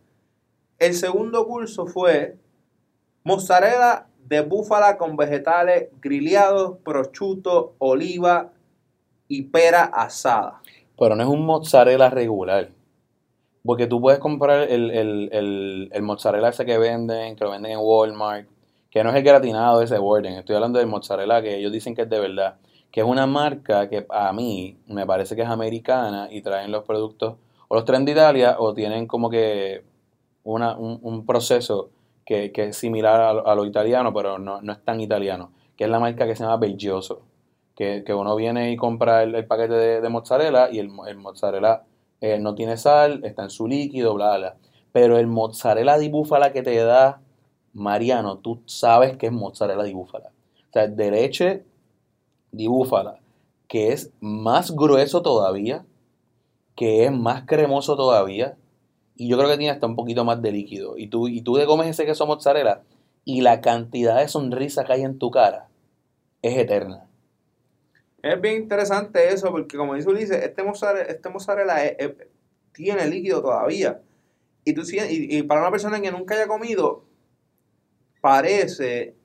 el 0.78 0.94
segundo 0.94 1.46
curso 1.46 1.86
fue 1.86 2.34
mozzarella 3.24 4.06
de 4.32 4.40
búfala 4.40 4.96
con 4.96 5.14
vegetales 5.14 5.90
grillados, 6.00 6.78
prosciutto, 6.82 7.74
oliva 7.76 8.50
y 9.28 9.42
pera 9.42 9.84
asada. 9.84 10.62
Pero 10.98 11.14
no 11.14 11.22
es 11.22 11.28
un 11.28 11.44
mozzarella 11.44 12.08
regular. 12.08 12.70
Porque 13.62 13.86
tú 13.86 14.00
puedes 14.00 14.18
comprar 14.20 14.70
el, 14.70 14.90
el, 14.90 15.28
el, 15.32 15.90
el 15.92 16.02
mozzarella 16.02 16.48
ese 16.48 16.64
que 16.64 16.78
venden, 16.78 17.36
que 17.36 17.44
lo 17.44 17.50
venden 17.50 17.72
en 17.72 17.78
Walmart, 17.80 18.48
que 18.90 19.04
no 19.04 19.10
es 19.10 19.16
el 19.16 19.22
gratinado 19.22 19.80
de 19.80 19.84
ese 19.84 19.98
Borden. 19.98 20.32
Estoy 20.32 20.56
hablando 20.56 20.78
del 20.78 20.88
mozzarella 20.88 21.42
que 21.42 21.58
ellos 21.58 21.70
dicen 21.70 21.94
que 21.94 22.02
es 22.02 22.08
de 22.08 22.18
verdad. 22.18 22.56
Que 22.90 23.00
es 23.00 23.06
una 23.06 23.26
marca 23.26 23.90
que 23.90 24.06
a 24.08 24.32
mí 24.32 24.78
me 24.86 25.04
parece 25.04 25.36
que 25.36 25.42
es 25.42 25.48
americana 25.48 26.28
y 26.30 26.40
traen 26.40 26.72
los 26.72 26.84
productos, 26.84 27.36
o 27.68 27.74
los 27.74 27.84
traen 27.84 28.06
de 28.06 28.12
Italia, 28.12 28.56
o 28.58 28.72
tienen 28.72 29.06
como 29.06 29.28
que 29.28 29.84
una, 30.42 30.74
un, 30.76 30.98
un 31.02 31.26
proceso 31.26 31.90
que, 32.24 32.52
que 32.52 32.64
es 32.68 32.76
similar 32.76 33.20
a, 33.46 33.54
lo- 33.54 33.64
italiano, 33.64 34.12
pero 34.12 34.38
no, 34.38 34.60
no 34.62 34.72
es 34.72 34.84
tan 34.84 35.00
italiano. 35.00 35.52
Que 35.76 35.84
es 35.84 35.90
la 35.90 36.00
marca 36.00 36.26
que 36.26 36.36
se 36.36 36.44
llama 36.44 36.56
Belgioso. 36.58 37.22
Que, 37.74 38.04
que 38.04 38.14
uno 38.14 38.36
viene 38.36 38.70
y 38.72 38.76
compra 38.76 39.22
el, 39.22 39.34
el 39.34 39.46
paquete 39.46 39.74
de, 39.74 40.00
de 40.00 40.08
mozzarella 40.08 40.70
y 40.70 40.78
el, 40.78 40.90
el 41.08 41.16
mozzarella 41.16 41.84
eh, 42.20 42.38
no 42.38 42.54
tiene 42.54 42.76
sal, 42.76 43.20
está 43.24 43.44
en 43.44 43.50
su 43.50 43.66
líquido, 43.66 44.14
bla, 44.14 44.36
bla. 44.36 44.56
Pero 44.92 45.16
el 45.18 45.26
mozzarella 45.26 45.96
di 45.98 46.08
búfala 46.10 46.52
que 46.52 46.62
te 46.62 46.76
da 46.76 47.20
Mariano, 47.72 48.38
tú 48.38 48.60
sabes 48.66 49.16
que 49.16 49.26
es 49.26 49.32
mozzarella 49.32 49.82
di 49.84 49.94
búfala. 49.94 50.28
O 50.68 50.72
sea, 50.72 50.86
de 50.86 51.10
leche 51.10 51.64
di 52.52 52.66
búfala, 52.68 53.20
que 53.68 53.92
es 53.92 54.12
más 54.20 54.70
grueso 54.72 55.22
todavía, 55.22 55.84
que 56.76 57.04
es 57.06 57.12
más 57.12 57.44
cremoso 57.46 57.96
todavía, 57.96 58.56
y 59.14 59.28
yo 59.28 59.36
creo 59.36 59.48
que 59.48 59.58
tiene 59.58 59.72
hasta 59.72 59.86
un 59.86 59.96
poquito 59.96 60.24
más 60.24 60.40
de 60.42 60.52
líquido. 60.52 60.96
Y 60.96 61.08
tú, 61.08 61.28
y 61.28 61.42
tú 61.42 61.56
te 61.56 61.66
comes 61.66 61.88
ese 61.88 62.06
queso 62.06 62.26
mozzarella, 62.26 62.82
y 63.24 63.40
la 63.40 63.60
cantidad 63.60 64.18
de 64.18 64.28
sonrisa 64.28 64.84
que 64.84 64.94
hay 64.94 65.02
en 65.02 65.18
tu 65.18 65.30
cara 65.30 65.68
es 66.42 66.56
eterna. 66.58 67.06
Es 68.22 68.40
bien 68.40 68.62
interesante 68.62 69.32
eso, 69.32 69.50
porque 69.50 69.76
como 69.76 69.94
dice 69.94 70.08
Ulises, 70.08 70.42
este 70.42 70.62
mozzarella, 70.62 71.06
este 71.06 71.28
mozzarella 71.28 71.76
tiene 72.72 73.06
líquido 73.08 73.42
todavía. 73.42 74.00
Y, 74.64 74.74
tú, 74.74 74.82
y, 74.82 75.38
y 75.38 75.42
para 75.42 75.60
una 75.60 75.70
persona 75.70 76.00
que 76.00 76.12
nunca 76.12 76.34
haya 76.34 76.46
comido, 76.46 77.04
parece, 78.20 79.16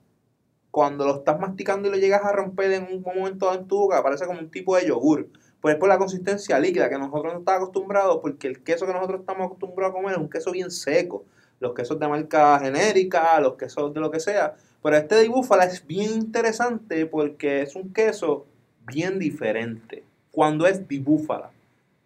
cuando 0.70 1.06
lo 1.06 1.16
estás 1.16 1.40
masticando 1.40 1.88
y 1.88 1.90
lo 1.92 1.96
llegas 1.96 2.24
a 2.24 2.32
romper 2.32 2.72
en 2.72 2.84
un 2.92 3.02
momento 3.02 3.52
en 3.54 3.66
tu 3.66 3.78
boca, 3.78 4.02
parece 4.02 4.26
como 4.26 4.40
un 4.40 4.50
tipo 4.50 4.76
de 4.76 4.86
yogur. 4.86 5.28
Pues 5.60 5.74
es 5.74 5.80
por 5.80 5.88
la 5.88 5.98
consistencia 5.98 6.58
líquida 6.58 6.88
que 6.88 6.98
nosotros 6.98 7.32
no 7.32 7.38
estamos 7.40 7.62
acostumbrados, 7.62 8.18
porque 8.22 8.46
el 8.46 8.62
queso 8.62 8.86
que 8.86 8.92
nosotros 8.92 9.20
estamos 9.20 9.46
acostumbrados 9.46 9.92
a 9.94 9.96
comer 9.98 10.12
es 10.12 10.18
un 10.18 10.30
queso 10.30 10.52
bien 10.52 10.70
seco. 10.70 11.24
Los 11.60 11.74
quesos 11.74 11.98
de 11.98 12.06
marca 12.06 12.58
genérica, 12.60 13.40
los 13.40 13.54
quesos 13.54 13.92
de 13.92 13.98
lo 14.00 14.10
que 14.10 14.20
sea. 14.20 14.54
Pero 14.82 14.96
este 14.96 15.16
de 15.16 15.28
búfala 15.28 15.64
es 15.64 15.84
bien 15.84 16.12
interesante 16.12 17.06
porque 17.06 17.62
es 17.62 17.74
un 17.74 17.92
queso 17.92 18.46
bien 18.86 19.18
diferente. 19.18 20.04
Cuando 20.30 20.66
es 20.68 20.86
de 20.86 20.98
búfala, 21.00 21.50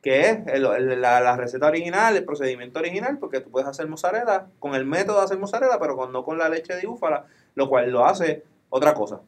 que 0.00 0.30
es 0.30 0.38
la 0.58 1.36
receta 1.36 1.66
original, 1.66 2.16
el 2.16 2.24
procedimiento 2.24 2.78
original, 2.78 3.18
porque 3.18 3.40
tú 3.40 3.50
puedes 3.50 3.68
hacer 3.68 3.86
mozzarella 3.86 4.46
con 4.58 4.74
el 4.74 4.86
método 4.86 5.18
de 5.18 5.24
hacer 5.24 5.38
mozzarella, 5.38 5.78
pero 5.78 5.96
con- 5.96 6.10
no 6.12 6.24
con 6.24 6.38
la 6.38 6.48
leche 6.48 6.74
de 6.74 6.86
búfala, 6.86 7.26
lo 7.54 7.68
cual 7.68 7.90
lo 7.90 8.06
hace 8.06 8.42
otra 8.70 8.94
cosa. 8.94 9.20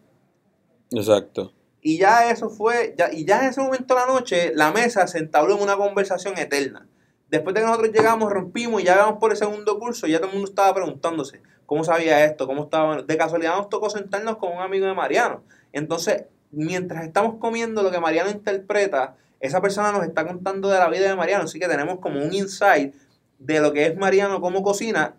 Exacto. 0.91 1.53
Y 1.87 1.99
ya 1.99 2.31
eso 2.31 2.49
fue, 2.49 2.95
ya, 2.97 3.13
y 3.13 3.27
ya 3.27 3.43
en 3.43 3.51
ese 3.51 3.61
momento 3.61 3.95
de 3.95 4.01
la 4.01 4.07
noche, 4.07 4.53
la 4.55 4.73
mesa 4.73 5.07
se 5.07 5.19
entabló 5.19 5.55
en 5.55 5.63
una 5.63 5.77
conversación 5.77 6.39
eterna. 6.39 6.89
Después 7.29 7.55
de 7.55 7.61
que 7.61 7.67
nosotros 7.67 7.93
llegamos, 7.93 8.33
rompimos 8.33 8.81
y 8.81 8.87
ya 8.87 8.97
vamos 8.97 9.19
por 9.21 9.33
el 9.33 9.37
segundo 9.37 9.79
curso, 9.79 10.07
ya 10.07 10.17
todo 10.17 10.29
el 10.29 10.33
mundo 10.33 10.49
estaba 10.49 10.73
preguntándose 10.73 11.43
cómo 11.67 11.85
sabía 11.85 12.25
esto, 12.25 12.47
cómo 12.47 12.65
estaba. 12.65 13.03
De 13.03 13.17
casualidad 13.19 13.59
nos 13.59 13.69
tocó 13.69 13.91
sentarnos 13.91 14.39
con 14.39 14.53
un 14.53 14.61
amigo 14.63 14.87
de 14.87 14.95
Mariano. 14.95 15.45
Entonces, 15.73 16.25
mientras 16.53 17.05
estamos 17.05 17.35
comiendo 17.39 17.83
lo 17.83 17.91
que 17.91 18.01
Mariano 18.01 18.31
interpreta, 18.31 19.17
esa 19.41 19.61
persona 19.61 19.93
nos 19.93 20.05
está 20.05 20.27
contando 20.27 20.71
de 20.71 20.79
la 20.79 20.89
vida 20.89 21.07
de 21.07 21.17
Mariano, 21.17 21.45
así 21.45 21.61
que 21.61 21.69
tenemos 21.69 21.99
como 21.99 22.19
un 22.19 22.33
insight 22.33 22.95
de 23.39 23.61
lo 23.61 23.75
que 23.75 23.85
es 23.85 23.95
Mariano, 23.95 24.41
cómo 24.41 24.63
cocina, 24.63 25.17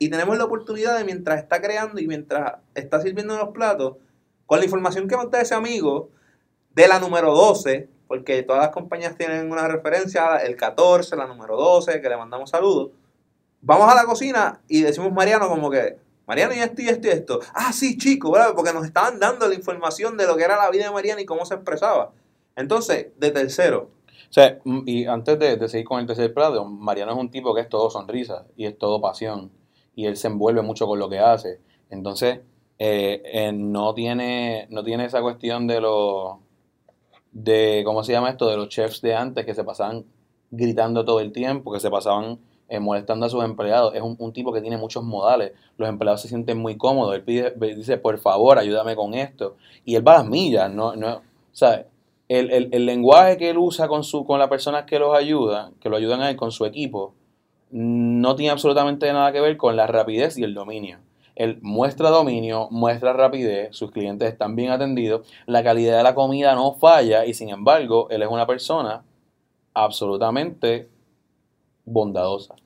y 0.00 0.08
tenemos 0.08 0.36
la 0.36 0.46
oportunidad 0.46 0.98
de 0.98 1.04
mientras 1.04 1.40
está 1.40 1.62
creando 1.62 2.00
y 2.00 2.08
mientras 2.08 2.54
está 2.74 3.00
sirviendo 3.00 3.36
los 3.36 3.50
platos, 3.50 3.98
con 4.48 4.60
la 4.60 4.64
información 4.64 5.06
que 5.06 5.14
da 5.30 5.42
ese 5.42 5.54
amigo 5.54 6.08
de 6.74 6.88
la 6.88 6.98
número 6.98 7.34
12, 7.34 7.86
porque 8.06 8.42
todas 8.42 8.62
las 8.62 8.70
compañías 8.70 9.14
tienen 9.14 9.52
una 9.52 9.68
referencia, 9.68 10.38
el 10.38 10.56
14, 10.56 11.16
la 11.16 11.26
número 11.26 11.54
12, 11.54 12.00
que 12.00 12.08
le 12.08 12.16
mandamos 12.16 12.48
saludos, 12.48 12.92
vamos 13.60 13.92
a 13.92 13.94
la 13.94 14.04
cocina 14.04 14.62
y 14.66 14.80
decimos 14.80 15.12
Mariano 15.12 15.50
como 15.50 15.70
que, 15.70 15.98
Mariano 16.26 16.54
y 16.54 16.60
esto 16.60 16.80
y 16.80 16.88
esto 16.88 17.08
y 17.08 17.10
esto. 17.10 17.40
Ah, 17.52 17.74
sí, 17.74 17.98
chico, 17.98 18.34
porque 18.56 18.72
nos 18.72 18.86
estaban 18.86 19.20
dando 19.20 19.46
la 19.46 19.54
información 19.54 20.16
de 20.16 20.26
lo 20.26 20.34
que 20.34 20.44
era 20.44 20.56
la 20.56 20.70
vida 20.70 20.84
de 20.84 20.92
Mariano 20.92 21.20
y 21.20 21.26
cómo 21.26 21.44
se 21.44 21.52
expresaba. 21.52 22.12
Entonces, 22.56 23.08
de 23.18 23.30
tercero, 23.30 23.90
O 24.30 24.32
sea, 24.32 24.58
mm, 24.64 24.80
y 24.86 25.04
antes 25.04 25.38
de, 25.38 25.58
de 25.58 25.68
seguir 25.68 25.84
con 25.84 26.00
el 26.00 26.06
tercer 26.06 26.32
plato, 26.32 26.64
Mariano 26.64 27.12
es 27.12 27.18
un 27.18 27.30
tipo 27.30 27.54
que 27.54 27.60
es 27.60 27.68
todo 27.68 27.90
sonrisa 27.90 28.46
y 28.56 28.64
es 28.64 28.78
todo 28.78 28.98
pasión. 29.02 29.52
Y 29.94 30.06
él 30.06 30.16
se 30.16 30.28
envuelve 30.28 30.62
mucho 30.62 30.86
con 30.86 30.98
lo 30.98 31.10
que 31.10 31.18
hace. 31.18 31.60
Entonces, 31.90 32.40
eh, 32.78 33.22
eh, 33.24 33.52
no, 33.52 33.94
tiene, 33.94 34.66
no 34.70 34.84
tiene 34.84 35.04
esa 35.04 35.20
cuestión 35.20 35.66
de 35.66 35.80
los. 35.80 36.36
de 37.32 37.82
¿Cómo 37.84 38.04
se 38.04 38.12
llama 38.12 38.30
esto? 38.30 38.48
De 38.48 38.56
los 38.56 38.68
chefs 38.68 39.00
de 39.00 39.14
antes 39.14 39.44
que 39.44 39.54
se 39.54 39.64
pasaban 39.64 40.04
gritando 40.50 41.04
todo 41.04 41.20
el 41.20 41.32
tiempo, 41.32 41.72
que 41.72 41.80
se 41.80 41.90
pasaban 41.90 42.38
eh, 42.68 42.80
molestando 42.80 43.26
a 43.26 43.28
sus 43.28 43.44
empleados. 43.44 43.94
Es 43.94 44.02
un, 44.02 44.16
un 44.18 44.32
tipo 44.32 44.52
que 44.52 44.60
tiene 44.60 44.76
muchos 44.76 45.02
modales. 45.04 45.52
Los 45.76 45.88
empleados 45.88 46.22
se 46.22 46.28
sienten 46.28 46.58
muy 46.58 46.76
cómodos. 46.76 47.14
Él 47.14 47.24
pide, 47.24 47.54
dice, 47.76 47.98
por 47.98 48.18
favor, 48.18 48.58
ayúdame 48.58 48.96
con 48.96 49.14
esto. 49.14 49.56
Y 49.84 49.96
él 49.96 50.06
va 50.06 50.14
a 50.14 50.18
las 50.18 50.28
millas. 50.28 50.72
No, 50.72 50.94
no, 50.96 51.22
¿sabes? 51.52 51.86
el, 52.28 52.50
el, 52.50 52.68
el 52.72 52.86
lenguaje 52.86 53.36
que 53.38 53.50
él 53.50 53.58
usa 53.58 53.88
con, 53.88 54.04
su, 54.04 54.24
con 54.24 54.38
las 54.38 54.48
personas 54.48 54.84
que 54.84 54.98
los 54.98 55.16
ayudan, 55.16 55.74
que 55.80 55.88
lo 55.88 55.96
ayudan 55.96 56.20
a 56.20 56.30
él 56.30 56.36
con 56.36 56.52
su 56.52 56.64
equipo, 56.66 57.14
no 57.70 58.36
tiene 58.36 58.52
absolutamente 58.52 59.10
nada 59.12 59.32
que 59.32 59.40
ver 59.40 59.56
con 59.56 59.76
la 59.76 59.86
rapidez 59.86 60.38
y 60.38 60.44
el 60.44 60.54
dominio. 60.54 60.98
Él 61.38 61.60
muestra 61.62 62.10
dominio, 62.10 62.66
muestra 62.72 63.12
rapidez, 63.12 63.68
sus 63.70 63.92
clientes 63.92 64.28
están 64.28 64.56
bien 64.56 64.72
atendidos, 64.72 65.24
la 65.46 65.62
calidad 65.62 65.96
de 65.96 66.02
la 66.02 66.16
comida 66.16 66.56
no 66.56 66.74
falla 66.74 67.24
y 67.24 67.32
sin 67.32 67.50
embargo, 67.50 68.08
él 68.10 68.22
es 68.22 68.28
una 68.28 68.44
persona 68.44 69.04
absolutamente 69.72 70.88
bondadosa 71.84 72.56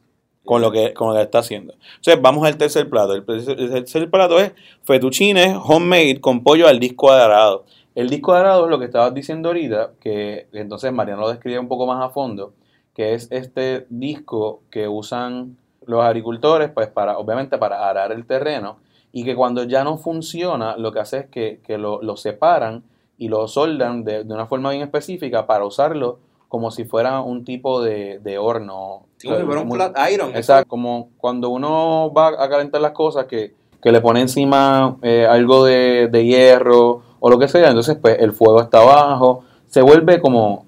con 0.42 0.62
lo 0.62 0.72
que, 0.72 0.94
con 0.94 1.08
lo 1.08 1.14
que 1.14 1.22
está 1.22 1.40
haciendo. 1.40 1.74
Entonces, 1.96 2.22
vamos 2.22 2.46
al 2.46 2.56
tercer 2.56 2.88
plato. 2.88 3.12
El 3.12 3.26
tercer, 3.26 4.10
plato 4.10 4.40
es 4.40 4.52
fettuccine 4.84 5.54
homemade 5.62 6.18
con 6.18 6.42
pollo 6.42 6.66
al 6.66 6.80
disco 6.80 7.08
cuadrado. 7.08 7.66
El 7.94 8.08
disco 8.08 8.32
cuadrado 8.32 8.64
es 8.64 8.70
lo 8.70 8.78
que 8.78 8.86
estabas 8.86 9.12
diciendo 9.12 9.50
ahorita, 9.50 9.92
que 10.00 10.46
entonces 10.54 10.90
Mariano 10.94 11.20
lo 11.20 11.28
describe 11.28 11.58
un 11.58 11.68
poco 11.68 11.86
más 11.86 12.02
a 12.02 12.08
fondo, 12.08 12.54
que 12.94 13.12
es 13.12 13.28
este 13.30 13.86
disco 13.90 14.62
que 14.70 14.88
usan 14.88 15.58
los 15.86 16.04
agricultores, 16.04 16.70
pues 16.70 16.88
para, 16.88 17.18
obviamente 17.18 17.58
para 17.58 17.88
arar 17.88 18.12
el 18.12 18.26
terreno, 18.26 18.78
y 19.12 19.24
que 19.24 19.36
cuando 19.36 19.64
ya 19.64 19.84
no 19.84 19.98
funciona, 19.98 20.76
lo 20.76 20.92
que 20.92 21.00
hace 21.00 21.18
es 21.18 21.26
que, 21.26 21.60
que 21.64 21.78
lo, 21.78 22.02
lo 22.02 22.16
separan 22.16 22.82
y 23.18 23.28
lo 23.28 23.46
soldan 23.46 24.04
de, 24.04 24.24
de 24.24 24.34
una 24.34 24.46
forma 24.46 24.70
bien 24.70 24.82
específica 24.82 25.46
para 25.46 25.64
usarlo 25.64 26.18
como 26.48 26.70
si 26.70 26.84
fuera 26.84 27.22
un 27.22 27.46
tipo 27.46 27.80
de, 27.80 28.18
de 28.18 28.36
horno. 28.36 29.04
Sí, 29.16 29.26
como 29.26 29.40
si 29.40 29.46
fuera 29.46 29.62
un 29.62 29.70
flat 29.70 29.96
iron. 30.12 30.36
Exacto, 30.36 30.68
como 30.68 31.08
cuando 31.16 31.48
uno 31.48 32.12
va 32.12 32.28
a 32.28 32.48
calentar 32.50 32.80
las 32.82 32.92
cosas 32.92 33.24
que, 33.24 33.54
que 33.82 33.90
le 33.90 34.02
pone 34.02 34.20
encima 34.20 34.98
eh, 35.00 35.26
algo 35.26 35.64
de, 35.64 36.08
de 36.08 36.26
hierro 36.26 37.02
o 37.20 37.30
lo 37.30 37.38
que 37.38 37.48
sea, 37.48 37.68
entonces 37.68 37.96
pues 37.96 38.18
el 38.18 38.32
fuego 38.32 38.60
está 38.60 38.80
abajo, 38.80 39.44
se 39.68 39.80
vuelve 39.80 40.20
como 40.20 40.66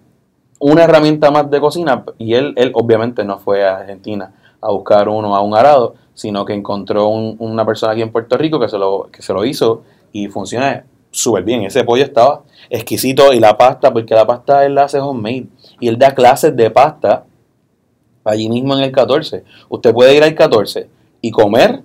una 0.59 0.85
herramienta 0.85 1.31
más 1.31 1.51
de 1.51 1.61
cocina 1.61 2.05
y 2.17 2.33
él, 2.33 2.55
él 2.57 2.73
obviamente 2.75 3.23
no 3.23 3.39
fue 3.39 3.69
a 3.69 3.77
Argentina 3.77 4.33
a 4.65 4.71
buscar 4.73 5.09
uno 5.09 5.37
a 5.37 5.41
un 5.43 5.55
arado, 5.55 5.95
sino 6.15 6.45
que 6.45 6.55
encontró 6.55 7.09
un- 7.09 7.37
una 7.39 7.65
persona 7.67 7.93
aquí 7.93 8.03
en 8.03 8.11
Puerto 8.13 8.37
Rico 8.37 8.59
que 8.59 8.69
se 8.69 8.79
lo, 8.79 9.09
que 9.13 9.21
se 9.23 9.33
lo 9.33 9.45
hizo 9.45 9.83
y 10.13 10.29
funciona 10.29 10.85
súper 11.11 11.45
bien. 11.45 11.63
Ese 11.65 11.85
pollo 11.85 12.03
estaba 12.05 12.43
exquisito 12.71 13.33
y 13.33 13.41
la 13.41 13.57
pasta, 13.59 13.93
porque 13.93 14.15
la 14.15 14.27
pasta 14.27 14.65
él 14.65 14.75
la 14.75 14.85
hace 14.85 14.99
homemade 15.01 15.47
y 15.81 15.89
él 15.89 15.99
da 15.99 16.15
clases 16.15 16.57
de 16.57 16.71
pasta 16.71 17.25
allí 18.25 18.49
mismo 18.49 18.75
en 18.77 18.85
el 18.85 18.93
14. 18.93 19.45
Usted 19.69 19.93
puede 19.93 20.17
ir 20.17 20.23
al 20.23 20.35
14 20.35 20.89
y 21.21 21.31
comer, 21.31 21.83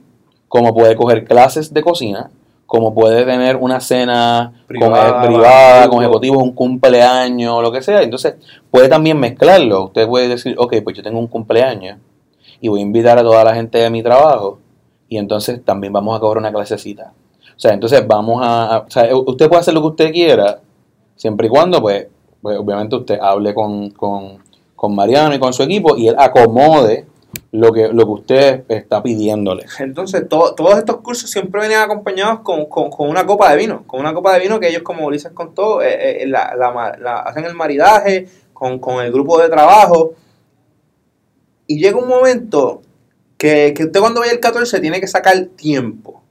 como 0.48 0.74
puede 0.74 0.96
coger 0.96 1.26
clases 1.26 1.74
de 1.74 1.82
cocina, 1.82 2.32
como 2.66 2.94
puede 2.94 3.26
tener 3.26 3.56
una 3.58 3.80
cena 3.80 4.54
Privada, 4.68 5.22
con- 5.22 5.28
privada, 5.28 5.90
con 5.90 6.04
ejecutivos, 6.04 6.42
un 6.44 6.54
cumpleaños, 6.54 7.62
lo 7.64 7.72
que 7.72 7.82
sea. 7.82 8.02
Entonces, 8.04 8.36
puede 8.72 8.88
también 8.88 9.20
mezclarlo. 9.20 9.86
Usted 9.86 10.08
puede 10.08 10.28
decir, 10.28 10.56
ok, 10.58 10.76
pues 10.84 10.96
yo 10.96 11.04
tengo 11.04 11.20
un 11.20 11.28
cumpleaños 11.28 11.98
y 12.62 12.68
voy 12.68 12.80
a 12.80 12.84
invitar 12.84 13.18
a 13.18 13.24
toda 13.24 13.44
la 13.44 13.54
gente 13.56 13.78
de 13.78 13.90
mi 13.90 14.04
trabajo 14.04 14.60
y 15.08 15.18
entonces 15.18 15.64
también 15.64 15.92
vamos 15.94 16.16
a 16.16 16.20
cobrar 16.20 16.40
una 16.40 16.52
clasecita. 16.52 17.14
O 17.56 17.60
sea, 17.60 17.74
entonces 17.74 18.06
vamos 18.08 18.42
a... 18.44 18.86
o 18.88 18.90
sea, 18.92 19.10
usted 19.16 19.48
puede 19.50 19.60
hacer 19.62 19.74
lo 19.74 19.82
que 19.82 19.88
usted 19.88 20.12
quiera, 20.12 20.60
siempre 21.16 21.48
y 21.48 21.50
cuando, 21.50 21.82
pues, 21.82 22.08
pues 22.42 22.58
obviamente 22.58 22.96
usted 22.96 23.20
hable 23.22 23.54
con, 23.54 23.90
con, 23.92 24.38
con 24.76 24.96
Mariano 24.96 25.36
y 25.36 25.40
con 25.40 25.52
su 25.52 25.64
equipo 25.64 25.98
y 25.98 26.08
él 26.08 26.16
acomode 26.18 27.06
lo 27.52 27.72
que, 27.72 27.90
lo 27.90 28.06
que 28.06 28.12
usted 28.12 28.64
está 28.70 29.04
pidiéndole. 29.04 29.66
Entonces, 29.80 30.28
to- 30.30 30.54
todos 30.56 30.78
estos 30.78 30.98
cursos 30.98 31.30
siempre 31.30 31.62
venían 31.62 31.82
acompañados 31.84 32.40
con, 32.42 32.66
con- 32.66 32.90
con 32.90 33.10
una 33.10 33.26
copa 33.26 33.52
de 33.52 33.58
vino. 33.58 33.84
Con 33.86 34.00
una 34.00 34.14
copa 34.14 34.34
de 34.34 34.40
vino 34.40 34.60
que 34.60 34.70
ellos, 34.70 34.82
como 34.84 35.06
Ulises 35.06 35.32
contó, 35.34 35.82
eh, 35.82 36.24
eh, 36.24 36.28
la, 36.28 36.56
la 36.56 36.98
la- 37.00 37.20
hacen 37.20 37.46
el 37.46 37.56
maridaje 37.56 38.28
con, 38.54 38.80
con 38.80 39.04
el 39.04 39.12
grupo 39.12 39.38
de 39.40 39.50
trabajo. 39.50 40.14
Y 41.70 41.80
llega 41.80 41.98
un 42.00 42.08
momento 42.08 42.82
que, 43.38 43.76
que 43.78 43.84
usted 43.84 44.00
cuando 44.00 44.22
vaya 44.22 44.32
el 44.34 44.40
14 44.40 44.80
tiene 44.80 45.00
que 45.00 45.08
sacar 45.08 45.46
tiempo. 45.56 46.24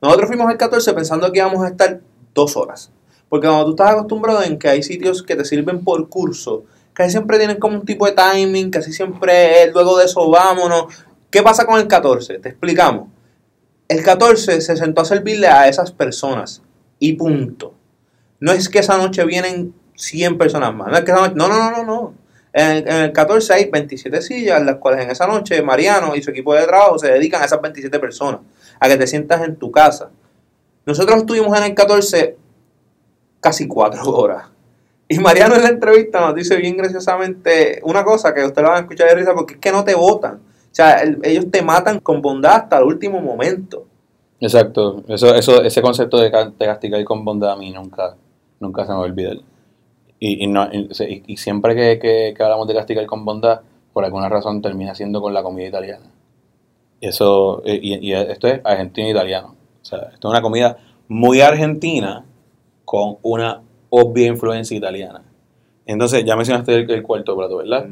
Nosotros 0.00 0.28
fuimos 0.28 0.50
el 0.50 0.56
14 0.56 0.94
pensando 0.94 1.30
que 1.30 1.40
íbamos 1.40 1.62
a 1.62 1.68
estar 1.68 2.00
dos 2.34 2.56
horas. 2.56 2.90
Porque 3.28 3.46
cuando 3.46 3.66
tú 3.66 3.70
estás 3.72 3.90
acostumbrado 3.90 4.42
en 4.42 4.58
que 4.58 4.70
hay 4.70 4.82
sitios 4.82 5.22
que 5.22 5.36
te 5.36 5.44
sirven 5.44 5.84
por 5.84 6.08
curso, 6.08 6.64
casi 6.94 7.10
siempre 7.10 7.36
tienen 7.36 7.58
como 7.58 7.76
un 7.80 7.84
tipo 7.84 8.06
de 8.06 8.12
timing, 8.12 8.70
casi 8.70 8.94
siempre 8.94 9.70
luego 9.72 9.98
de 9.98 10.06
eso 10.06 10.26
vámonos. 10.30 10.86
¿Qué 11.30 11.42
pasa 11.42 11.66
con 11.66 11.78
el 11.78 11.86
14? 11.86 12.38
Te 12.38 12.48
explicamos. 12.48 13.08
El 13.88 14.02
14 14.02 14.62
se 14.62 14.76
sentó 14.78 15.02
a 15.02 15.04
servirle 15.04 15.48
a 15.48 15.68
esas 15.68 15.92
personas 15.92 16.62
y 16.98 17.12
punto. 17.12 17.74
No 18.40 18.52
es 18.52 18.70
que 18.70 18.78
esa 18.78 18.96
noche 18.96 19.22
vienen 19.26 19.74
100 19.96 20.38
personas 20.38 20.74
más. 20.74 20.88
No, 20.90 20.96
es 20.96 21.04
que 21.04 21.10
esa 21.10 21.20
noche- 21.20 21.34
no, 21.36 21.46
no, 21.46 21.58
no, 21.58 21.70
no, 21.70 21.84
no. 21.84 22.14
En 22.54 22.70
el, 22.70 22.88
en 22.88 22.96
el 22.96 23.12
14 23.12 23.54
hay 23.54 23.70
27 23.70 24.20
sillas, 24.20 24.62
las 24.62 24.76
cuales 24.76 25.04
en 25.04 25.10
esa 25.10 25.26
noche 25.26 25.62
Mariano 25.62 26.14
y 26.14 26.22
su 26.22 26.30
equipo 26.30 26.54
de 26.54 26.64
trabajo 26.66 26.98
se 26.98 27.10
dedican 27.10 27.40
a 27.42 27.46
esas 27.46 27.60
27 27.62 27.98
personas, 27.98 28.40
a 28.78 28.88
que 28.88 28.96
te 28.96 29.06
sientas 29.06 29.42
en 29.42 29.56
tu 29.56 29.70
casa. 29.70 30.10
Nosotros 30.84 31.18
estuvimos 31.18 31.56
en 31.56 31.64
el 31.64 31.74
14 31.74 32.36
casi 33.40 33.66
4 33.66 34.02
horas. 34.06 34.44
Y 35.08 35.18
Mariano 35.18 35.54
en 35.56 35.62
la 35.62 35.68
entrevista 35.68 36.20
nos 36.20 36.34
dice 36.34 36.56
bien 36.56 36.76
graciosamente 36.76 37.80
una 37.84 38.02
cosa 38.04 38.32
que 38.34 38.44
ustedes 38.44 38.66
van 38.66 38.76
a 38.76 38.80
escuchar 38.80 39.08
de 39.08 39.14
risa 39.14 39.34
porque 39.34 39.54
es 39.54 39.60
que 39.60 39.72
no 39.72 39.84
te 39.84 39.94
votan. 39.94 40.34
O 40.36 40.74
sea, 40.74 41.02
el- 41.02 41.18
ellos 41.22 41.46
te 41.50 41.60
matan 41.62 42.00
con 42.00 42.22
bondad 42.22 42.56
hasta 42.56 42.78
el 42.78 42.84
último 42.84 43.20
momento. 43.20 43.86
Exacto. 44.40 45.02
Eso, 45.08 45.34
eso, 45.34 45.62
ese 45.62 45.82
concepto 45.82 46.18
de 46.18 46.30
castigar 46.30 47.04
con 47.04 47.24
bondad 47.24 47.52
a 47.52 47.56
mí 47.56 47.70
nunca, 47.70 48.14
nunca 48.58 48.82
se 48.84 48.88
me 48.88 48.94
va 48.96 49.00
a 49.02 49.06
olvidar. 49.06 49.36
Y, 50.24 50.44
y, 50.44 50.46
no, 50.46 50.68
y, 50.72 50.88
y- 51.26 51.36
siempre 51.36 51.74
que, 51.74 51.98
que- 51.98 52.34
que 52.36 52.42
hablamos 52.42 52.68
de 52.68 52.74
castigar 52.74 53.06
con 53.06 53.24
bondad, 53.24 53.62
por 53.92 54.04
alguna 54.04 54.28
razón 54.28 54.62
termina 54.62 54.94
siendo 54.94 55.20
con 55.20 55.34
la 55.34 55.42
comida 55.42 55.68
italiana. 55.68 56.06
Eso, 57.00 57.62
y, 57.64 57.94
y 58.10 58.12
esto 58.14 58.48
es 58.48 58.60
argentino-italiano. 58.64 59.56
O 59.82 59.84
sea, 59.84 59.98
esto 60.14 60.28
es 60.28 60.32
una 60.32 60.42
comida 60.42 60.78
muy 61.08 61.40
argentina 61.40 62.24
con 62.84 63.18
una 63.22 63.62
obvia 63.90 64.28
influencia 64.28 64.76
italiana. 64.76 65.24
Entonces, 65.86 66.24
ya 66.24 66.36
mencionaste 66.36 66.74
el, 66.74 66.90
el 66.90 67.02
cuarto 67.04 67.36
plato, 67.36 67.58
¿verdad? 67.58 67.88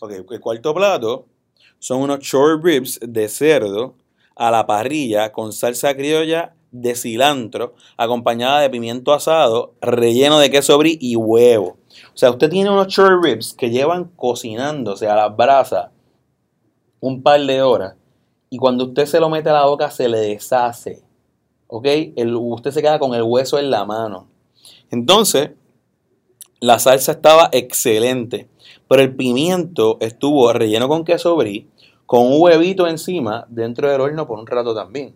Ok, 0.00 0.12
el 0.32 0.40
cuarto 0.40 0.74
plato 0.74 1.26
son 1.80 2.02
unos 2.02 2.20
short 2.20 2.64
ribs 2.64 3.00
de 3.02 3.28
cerdo 3.28 3.96
a 4.36 4.50
la 4.52 4.66
parrilla 4.66 5.32
con 5.32 5.52
salsa 5.54 5.96
criolla 5.96 6.55
de 6.70 6.94
cilantro, 6.94 7.74
acompañada 7.96 8.60
de 8.60 8.70
pimiento 8.70 9.12
asado, 9.12 9.74
relleno 9.80 10.38
de 10.38 10.50
queso 10.50 10.76
brie 10.78 10.98
y 11.00 11.16
huevo. 11.16 11.78
O 12.14 12.16
sea, 12.16 12.30
usted 12.30 12.50
tiene 12.50 12.70
unos 12.70 12.88
short 12.88 13.22
ribs 13.24 13.54
que 13.54 13.70
llevan 13.70 14.04
cocinándose 14.16 15.08
a 15.08 15.14
las 15.16 15.36
brasas 15.36 15.90
un 17.00 17.22
par 17.22 17.40
de 17.40 17.62
horas 17.62 17.94
y 18.50 18.58
cuando 18.58 18.84
usted 18.84 19.06
se 19.06 19.20
lo 19.20 19.28
mete 19.28 19.48
a 19.48 19.54
la 19.54 19.66
boca 19.66 19.90
se 19.90 20.08
le 20.08 20.18
deshace. 20.18 21.02
¿Ok? 21.68 21.86
El- 22.16 22.36
usted 22.36 22.70
se 22.70 22.80
queda 22.82 22.98
con 22.98 23.14
el 23.14 23.22
hueso 23.22 23.58
en 23.58 23.70
la 23.70 23.84
mano. 23.84 24.28
Entonces, 24.90 25.50
la 26.60 26.78
salsa 26.78 27.12
estaba 27.12 27.48
excelente, 27.52 28.48
pero 28.88 29.02
el 29.02 29.14
pimiento 29.16 29.98
estuvo 30.00 30.52
relleno 30.52 30.88
con 30.88 31.04
queso 31.04 31.34
brie, 31.36 31.66
con 32.06 32.22
un 32.22 32.40
huevito 32.40 32.86
encima 32.86 33.46
dentro 33.48 33.90
del 33.90 34.00
horno 34.00 34.26
por 34.26 34.38
un 34.38 34.46
rato 34.46 34.74
también. 34.74 35.14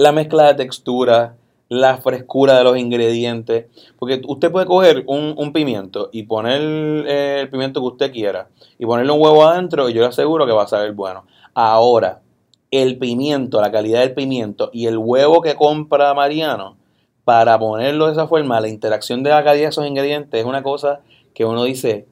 La 0.00 0.12
mezcla 0.12 0.44
de 0.44 0.54
textura, 0.54 1.36
la 1.68 1.98
frescura 1.98 2.56
de 2.56 2.64
los 2.64 2.78
ingredientes, 2.78 3.66
porque 3.98 4.22
usted 4.26 4.50
puede 4.50 4.64
coger 4.64 5.04
un, 5.06 5.52
pimiento 5.52 6.08
y 6.10 6.22
poner 6.22 6.62
el 7.06 7.50
pimiento 7.50 7.82
que 7.82 7.86
usted 7.86 8.10
quiera 8.10 8.48
y 8.78 8.86
ponerle 8.86 9.12
un 9.12 9.20
huevo 9.20 9.46
adentro 9.46 9.90
y 9.90 9.92
yo 9.92 10.00
le 10.00 10.06
aseguro 10.06 10.46
que 10.46 10.52
va 10.52 10.62
a 10.62 10.68
saber 10.68 10.92
bueno. 10.92 11.26
Ahora, 11.52 12.22
el 12.70 12.96
pimiento, 12.96 13.60
la 13.60 13.70
calidad 13.70 14.00
del 14.00 14.14
pimiento 14.14 14.70
y 14.72 14.86
el 14.86 14.96
huevo 14.96 15.42
que 15.42 15.54
compra 15.54 16.14
Mariano, 16.14 16.78
para 17.24 17.58
ponerlo 17.58 18.06
de 18.06 18.12
esa 18.12 18.26
forma, 18.26 18.58
la 18.58 18.68
interacción 18.68 19.22
de 19.22 19.28
la 19.28 19.44
calidad 19.44 19.64
de 19.64 19.68
esos 19.68 19.86
ingredientes 19.86 20.40
es 20.40 20.46
una 20.46 20.62
cosa 20.62 21.02
que 21.34 21.44
uno 21.44 21.64
dice, 21.64 22.08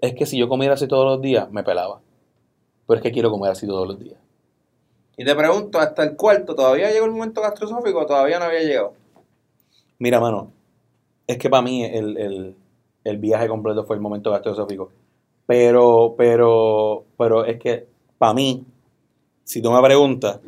es 0.00 0.14
que 0.14 0.26
si 0.26 0.38
yo 0.38 0.48
comiera 0.48 0.74
así 0.74 0.86
todos 0.86 1.06
los 1.06 1.20
días, 1.20 1.50
me 1.50 1.64
pelaba. 1.64 2.02
Pero 2.86 2.98
es 2.98 3.02
que 3.02 3.10
quiero 3.10 3.32
comer 3.32 3.50
así 3.50 3.66
todos 3.66 3.88
los 3.88 3.98
días. 3.98 4.23
Y 5.16 5.24
te 5.24 5.34
pregunto, 5.34 5.78
hasta 5.78 6.02
el 6.02 6.16
cuarto, 6.16 6.54
¿todavía 6.54 6.90
llegó 6.90 7.04
el 7.06 7.12
momento 7.12 7.40
gastrosófico 7.40 8.00
o 8.00 8.06
todavía 8.06 8.38
no 8.38 8.46
había 8.46 8.60
llegado? 8.62 8.94
Mira, 9.98 10.20
mano, 10.20 10.50
es 11.26 11.38
que 11.38 11.48
para 11.48 11.62
mí 11.62 11.84
el, 11.84 12.16
el- 12.18 12.56
el 13.04 13.18
viaje 13.18 13.48
completo 13.48 13.84
fue 13.84 13.96
el 13.96 14.02
momento 14.02 14.30
gastrosófico. 14.30 14.90
Pero, 15.46 16.14
pero, 16.16 17.04
pero 17.18 17.44
es 17.44 17.58
que 17.60 17.86
para 18.16 18.32
mí, 18.32 18.64
si 19.44 19.60
tú 19.60 19.70
me 19.70 19.82
preguntas, 19.82 20.40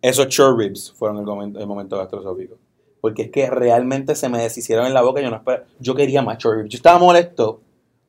esos 0.00 0.28
short 0.28 0.56
ribs 0.58 0.92
fueron 0.92 1.18
el 1.18 1.24
momento, 1.24 1.58
el 1.58 1.66
momento 1.66 1.96
gastrosófico. 1.98 2.54
Porque 3.00 3.22
es 3.22 3.30
que 3.30 3.50
realmente 3.50 4.14
se 4.14 4.28
me 4.28 4.38
deshicieron 4.40 4.86
en 4.86 4.94
la 4.94 5.02
boca. 5.02 5.20
Yo 5.20 5.30
no 5.30 5.36
esperaba- 5.36 5.64
Yo 5.80 5.94
quería 5.94 6.22
más 6.22 6.38
short 6.38 6.58
ribs. 6.58 6.70
Yo 6.70 6.76
estaba 6.76 6.98
molesto 6.98 7.60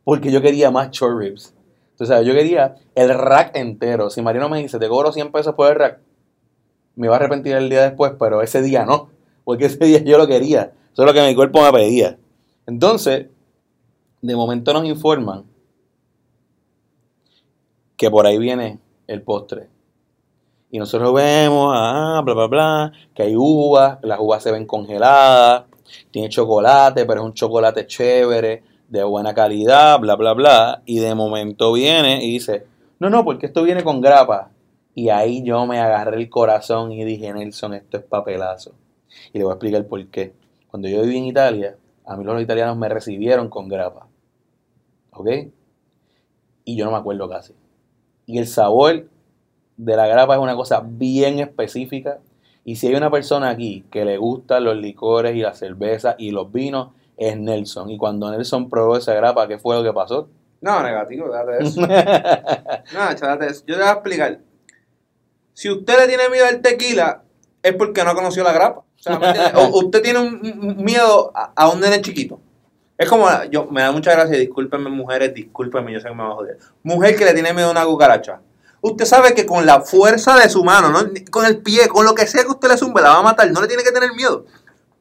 porque 0.04 0.32
yo 0.32 0.42
quería 0.42 0.70
más 0.70 0.92
short 0.92 1.18
ribs. 1.20 1.54
Entonces, 2.02 2.26
yo 2.26 2.34
quería 2.34 2.78
el 2.96 3.14
rack 3.14 3.56
entero. 3.56 4.10
Si 4.10 4.24
Mariano 4.24 4.50
me 4.50 4.60
dice, 4.60 4.80
te 4.80 4.90
cobro 4.90 5.12
100 5.12 5.32
pesos 5.32 5.54
por 5.54 5.70
el 5.70 5.76
rack, 5.76 6.00
me 6.96 7.06
iba 7.06 7.14
a 7.14 7.20
arrepentir 7.20 7.56
el 7.56 7.70
día 7.70 7.84
después, 7.84 8.14
pero 8.18 8.42
ese 8.42 8.64
día 8.64 8.86
no. 8.86 9.10
Porque 9.44 9.66
ese 9.66 9.78
día 9.86 10.00
yo 10.04 10.18
lo 10.18 10.26
quería. 10.26 10.74
Eso 10.92 11.04
es 11.04 11.06
lo 11.06 11.14
que 11.14 11.22
mi 11.28 11.36
cuerpo 11.36 11.62
me 11.62 11.72
pedía. 11.72 12.18
Entonces, 12.66 13.28
de 14.20 14.36
momento 14.36 14.74
nos 14.74 14.86
informan 14.86 15.44
que 17.96 18.10
por 18.10 18.26
ahí 18.26 18.40
viene 18.40 18.80
el 19.06 19.22
postre. 19.22 19.70
Y 20.72 20.80
nosotros 20.80 21.14
vemos, 21.14 21.72
ah, 21.78 22.20
bla, 22.26 22.34
bla, 22.34 22.48
bla, 22.48 22.92
que 23.14 23.22
hay 23.22 23.36
uvas, 23.36 24.00
las 24.02 24.20
uvas 24.20 24.42
se 24.42 24.52
ven 24.52 24.66
congeladas, 24.66 25.66
tiene 26.10 26.30
chocolate, 26.30 27.06
pero 27.06 27.22
es 27.22 27.26
un 27.28 27.34
chocolate 27.36 27.86
chévere, 27.86 28.64
de 28.92 29.06
buena 29.06 29.34
calidad, 29.34 30.00
bla, 30.02 30.16
bla, 30.16 30.34
bla. 30.34 30.84
Y 30.86 31.00
de 31.00 31.16
momento 31.16 31.72
viene 31.72 32.24
y 32.24 32.34
dice, 32.34 32.66
no, 33.00 33.10
no, 33.10 33.24
porque 33.24 33.46
esto 33.46 33.64
viene 33.64 33.84
con 33.84 34.02
grapa. 34.02 34.52
Y 34.94 35.08
ahí 35.08 35.44
yo 35.44 35.66
me 35.66 35.80
agarré 35.80 36.18
el 36.18 36.30
corazón 36.30 36.92
y 36.92 37.06
dije, 37.06 37.34
Nelson, 37.34 37.74
esto 37.74 37.98
es 37.98 38.04
papelazo. 38.04 38.74
Y 39.32 39.38
le 39.38 39.46
voy 39.46 39.52
a 39.52 39.56
explicar 39.56 39.88
por 39.88 40.06
qué. 40.08 40.34
Cuando 40.68 40.90
yo 40.90 41.02
viví 41.04 41.18
en 41.18 41.24
Italia, 41.24 41.78
a 42.06 42.18
mí 42.18 42.26
los 42.26 42.42
italianos 42.42 42.78
me 42.78 42.90
recibieron 42.90 43.48
con 43.48 43.70
grapa. 43.70 44.08
¿Ok? 45.12 45.30
Y 46.66 46.76
yo 46.76 46.84
no 46.84 46.92
me 46.92 46.98
acuerdo 46.98 47.30
casi. 47.30 47.54
Y 48.26 48.40
el 48.40 48.48
sabor 48.48 49.08
de 49.78 49.96
la 49.96 50.06
grapa 50.06 50.36
es 50.36 50.42
una 50.42 50.56
cosa 50.56 50.84
bien 50.86 51.40
específica. 51.40 52.20
Y 52.66 52.76
si 52.76 52.88
hay 52.88 52.96
una 52.96 53.10
persona 53.10 53.50
aquí 53.50 53.86
que 53.90 54.04
le 54.04 54.18
gustan 54.18 54.66
los 54.66 54.76
licores 54.76 55.34
y 55.34 55.40
la 55.40 55.54
cerveza 55.54 56.16
y 56.18 56.32
los 56.32 56.52
vinos, 56.52 56.90
es 57.22 57.38
Nelson. 57.38 57.90
Y 57.90 57.98
cuando 57.98 58.32
Nelson 58.32 58.70
probó 58.70 58.98
esa 58.98 59.14
grapa, 59.14 59.48
¿qué 59.48 59.60
fue 59.60 59.76
lo 59.76 59.84
que 59.84 59.94
pasó? 59.94 60.30
No, 60.60 60.82
negativo, 60.82 61.30
date 61.30 61.64
eso. 61.64 61.82
no, 61.82 61.88
date 61.88 63.48
eso. 63.48 63.64
Yo 63.68 63.76
te 63.76 63.82
voy 63.82 63.90
a 63.90 63.94
explicar. 63.94 64.40
Si 65.54 65.70
usted 65.70 66.00
le 66.00 66.08
tiene 66.08 66.30
miedo 66.30 66.46
al 66.46 66.62
tequila, 66.62 67.24
es 67.62 67.74
porque 67.74 68.04
no 68.04 68.16
conoció 68.16 68.44
la 68.44 68.54
grapa. 68.54 68.80
O 68.80 68.86
sea. 68.98 69.54
O 69.56 69.80
usted 69.86 70.02
tiene 70.02 70.20
un 70.20 70.42
un 70.44 70.84
miedo 70.84 71.32
a, 71.36 71.52
a 71.56 71.70
un 71.70 71.80
nene 71.80 72.02
chiquito. 72.02 72.40
Es 72.98 73.10
como, 73.10 73.28
yo, 73.50 73.66
me 73.66 73.82
da 73.82 73.92
mucha 73.92 74.12
gracia, 74.12 74.38
discúlpenme 74.38 74.90
mujeres, 74.90 75.34
discúlpenme, 75.34 75.92
yo 75.92 76.00
sé 76.00 76.08
que 76.08 76.14
me 76.14 76.24
va 76.24 76.30
a 76.30 76.36
joder. 76.36 76.60
Mujer 76.84 77.16
que 77.16 77.26
le 77.26 77.34
tiene 77.34 77.52
miedo 77.52 77.70
a 77.70 77.72
una 77.72 77.86
cucaracha. 77.86 78.42
Usted 78.82 79.06
sabe 79.06 79.34
que 79.34 79.46
con 79.46 79.66
la 79.66 79.82
fuerza 79.82 80.36
de 80.38 80.50
su 80.50 80.64
mano, 80.64 80.90
¿no? 80.90 81.00
con 81.32 81.46
el 81.46 81.64
pie, 81.64 81.88
con 81.88 82.06
lo 82.06 82.14
que 82.14 82.28
sea 82.28 82.44
que 82.44 82.50
usted 82.50 82.68
le 82.68 82.78
zumbe, 82.78 83.02
la 83.02 83.10
va 83.10 83.18
a 83.18 83.24
matar. 83.24 83.50
No 83.52 83.62
le 83.62 83.68
tiene 83.68 83.84
que 83.84 83.92
tener 83.92 84.14
miedo. 84.14 84.46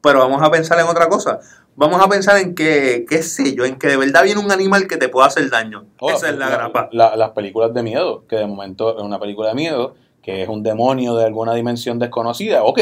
Pero 0.01 0.19
vamos 0.19 0.41
a 0.41 0.49
pensar 0.49 0.79
en 0.79 0.87
otra 0.87 1.07
cosa. 1.07 1.39
Vamos 1.75 2.01
a 2.03 2.09
pensar 2.09 2.37
en 2.37 2.53
que, 2.55 3.05
qué 3.07 3.21
sé 3.23 3.55
yo, 3.55 3.65
en 3.65 3.77
que 3.77 3.87
de 3.87 3.97
verdad 3.97 4.23
viene 4.23 4.41
un 4.41 4.51
animal 4.51 4.87
que 4.87 4.97
te 4.97 5.09
pueda 5.09 5.27
hacer 5.27 5.49
daño. 5.49 5.85
Oh, 5.99 6.09
Esa 6.11 6.29
es 6.29 6.37
la, 6.37 6.49
grapa. 6.49 6.89
la- 6.91 7.15
las 7.15 7.29
películas 7.31 7.73
de 7.73 7.83
miedo, 7.83 8.25
que 8.27 8.35
de 8.37 8.45
momento 8.47 8.97
es 8.97 9.03
una 9.03 9.19
película 9.19 9.49
de 9.49 9.55
miedo, 9.55 9.95
que 10.21 10.43
es 10.43 10.49
un 10.49 10.63
demonio 10.63 11.15
de 11.15 11.25
alguna 11.25 11.53
dimensión 11.53 11.97
desconocida, 11.99 12.63
ok. 12.63 12.79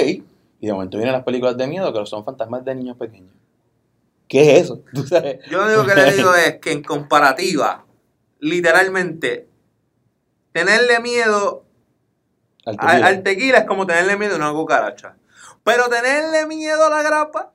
Y 0.62 0.66
de 0.68 0.74
momento 0.74 0.98
vienen 0.98 1.14
las 1.14 1.24
películas 1.24 1.56
de 1.58 1.68
miedo, 1.68 1.94
que 1.94 2.06
son 2.06 2.26
fantasmas 2.26 2.66
de 2.66 2.76
niños 2.76 2.98
pequeños. 2.98 3.34
¿Qué 4.28 4.54
es 4.58 4.64
eso? 4.64 4.82
¿Tú 4.94 5.06
sabes? 5.06 5.40
Yo 5.50 5.58
lo 5.60 5.66
único 5.66 5.86
que 5.86 5.96
le 6.02 6.14
digo 6.14 6.34
es 6.48 6.58
que 6.58 6.72
en 6.72 6.84
comparativa, 6.84 7.86
literalmente, 8.40 9.48
tenerle 10.52 11.00
miedo 11.00 11.64
Al 12.66 12.76
al, 12.80 12.88
tequila. 12.88 13.08
al 13.08 13.24
tequila 13.24 13.58
es 13.60 13.66
como 13.66 13.86
tenerle 13.86 14.18
miedo 14.18 14.34
a 14.36 14.38
una 14.38 14.52
cucaracha. 14.52 15.16
Pero 15.70 15.90
tenerle 15.90 16.46
miedo 16.48 16.86
a 16.86 16.90
la 16.90 17.04
grapa, 17.04 17.52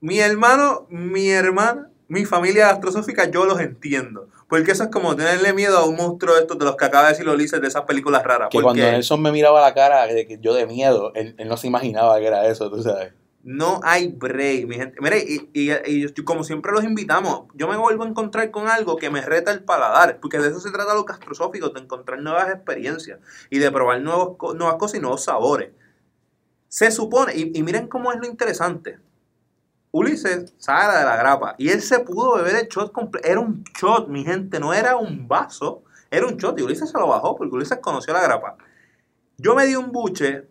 mi 0.00 0.20
hermano, 0.20 0.86
mi 0.88 1.30
hermana, 1.30 1.90
mi 2.08 2.24
familia 2.24 2.68
gastrosófica, 2.68 3.28
yo 3.30 3.44
los 3.44 3.60
entiendo. 3.60 4.28
Porque 4.48 4.70
eso 4.70 4.84
es 4.84 4.90
como 4.90 5.16
tenerle 5.16 5.52
miedo 5.52 5.76
a 5.78 5.84
un 5.86 5.96
monstruo 5.96 6.34
de 6.36 6.42
estos 6.42 6.58
de 6.58 6.64
los 6.64 6.76
que 6.76 6.84
acaba 6.84 7.06
de 7.06 7.14
decir 7.14 7.28
Ulises 7.28 7.60
de 7.60 7.66
esas 7.66 7.82
películas 7.82 8.22
raras. 8.22 8.48
que 8.50 8.62
cuando 8.62 8.82
Nelson 8.82 9.20
me 9.20 9.32
miraba 9.32 9.60
la 9.60 9.74
cara 9.74 10.06
de 10.06 10.26
que 10.26 10.38
yo 10.38 10.54
de 10.54 10.66
miedo, 10.66 11.10
él, 11.16 11.34
él 11.38 11.48
no 11.48 11.56
se 11.56 11.66
imaginaba 11.66 12.18
que 12.20 12.26
era 12.26 12.46
eso, 12.46 12.70
tú 12.70 12.80
sabes. 12.82 13.12
no 13.42 13.80
hay 13.82 14.08
break, 14.08 14.66
mi 14.68 14.76
gente. 14.76 15.00
Mire, 15.00 15.18
y, 15.18 15.50
y, 15.52 15.70
y 15.86 16.02
yo- 16.02 16.24
como 16.24 16.44
siempre 16.44 16.70
los 16.72 16.84
invitamos, 16.84 17.46
yo 17.54 17.66
me 17.66 17.76
vuelvo 17.76 18.04
a 18.04 18.08
encontrar 18.08 18.50
con 18.52 18.68
algo 18.68 18.96
que 18.96 19.10
me 19.10 19.20
reta 19.22 19.50
el 19.50 19.64
paladar, 19.64 20.18
porque 20.20 20.38
de 20.38 20.48
eso 20.48 20.60
se 20.60 20.70
trata 20.70 20.94
los 20.94 21.06
gastrosóficos, 21.06 21.72
de 21.74 21.80
encontrar 21.80 22.20
nuevas 22.20 22.48
experiencias 22.50 23.18
y 23.50 23.58
de 23.58 23.70
probar 23.72 24.00
nuevos, 24.00 24.36
nuevas 24.54 24.76
cosas 24.76 24.98
y 24.98 25.00
nuevos 25.00 25.24
sabores. 25.24 25.70
Se 26.68 26.90
supone, 26.90 27.32
y, 27.34 27.52
y 27.58 27.62
miren 27.62 27.88
cómo 27.88 28.12
es 28.12 28.18
lo 28.18 28.26
interesante. 28.26 28.98
Ulises 29.92 30.52
sale 30.58 30.98
de 30.98 31.04
la 31.04 31.16
grapa 31.16 31.54
y 31.58 31.70
él 31.70 31.80
se 31.80 32.00
pudo 32.00 32.36
beber 32.36 32.56
el 32.56 32.68
shot 32.68 32.92
completo. 32.92 33.26
Era 33.26 33.40
un 33.40 33.64
shot, 33.80 34.08
mi 34.08 34.24
gente, 34.24 34.60
no 34.60 34.74
era 34.74 34.96
un 34.96 35.26
vaso, 35.26 35.84
era 36.10 36.26
un 36.26 36.36
shot. 36.36 36.58
Y 36.58 36.62
Ulises 36.62 36.90
se 36.90 36.98
lo 36.98 37.08
bajó 37.08 37.34
porque 37.36 37.54
Ulises 37.54 37.78
conoció 37.78 38.12
la 38.12 38.20
grapa. 38.22 38.56
Yo 39.38 39.54
me 39.54 39.64
di 39.66 39.74
un 39.76 39.92
buche 39.92 40.46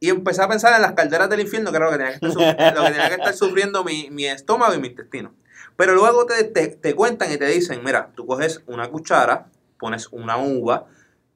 y 0.00 0.10
empecé 0.10 0.42
a 0.42 0.48
pensar 0.48 0.74
en 0.74 0.82
las 0.82 0.92
calderas 0.92 1.30
del 1.30 1.40
infierno, 1.40 1.70
que 1.70 1.76
era 1.76 1.86
lo 1.86 1.92
que 1.92 1.98
tenía 1.98 2.18
que 2.18 2.26
estar, 2.26 2.30
suf- 2.32 2.74
lo 2.74 2.82
que 2.84 2.90
tenía 2.90 3.08
que 3.08 3.14
estar 3.14 3.34
sufriendo 3.34 3.84
mi, 3.84 4.10
mi 4.10 4.26
estómago 4.26 4.74
y 4.74 4.78
mi 4.80 4.88
intestino. 4.88 5.32
Pero 5.76 5.94
luego 5.94 6.26
te, 6.26 6.44
te, 6.44 6.68
te 6.68 6.94
cuentan 6.94 7.32
y 7.32 7.38
te 7.38 7.46
dicen, 7.46 7.82
mira, 7.82 8.10
tú 8.14 8.26
coges 8.26 8.62
una 8.66 8.88
cuchara, 8.90 9.46
pones 9.78 10.08
una 10.12 10.36
uva, 10.36 10.86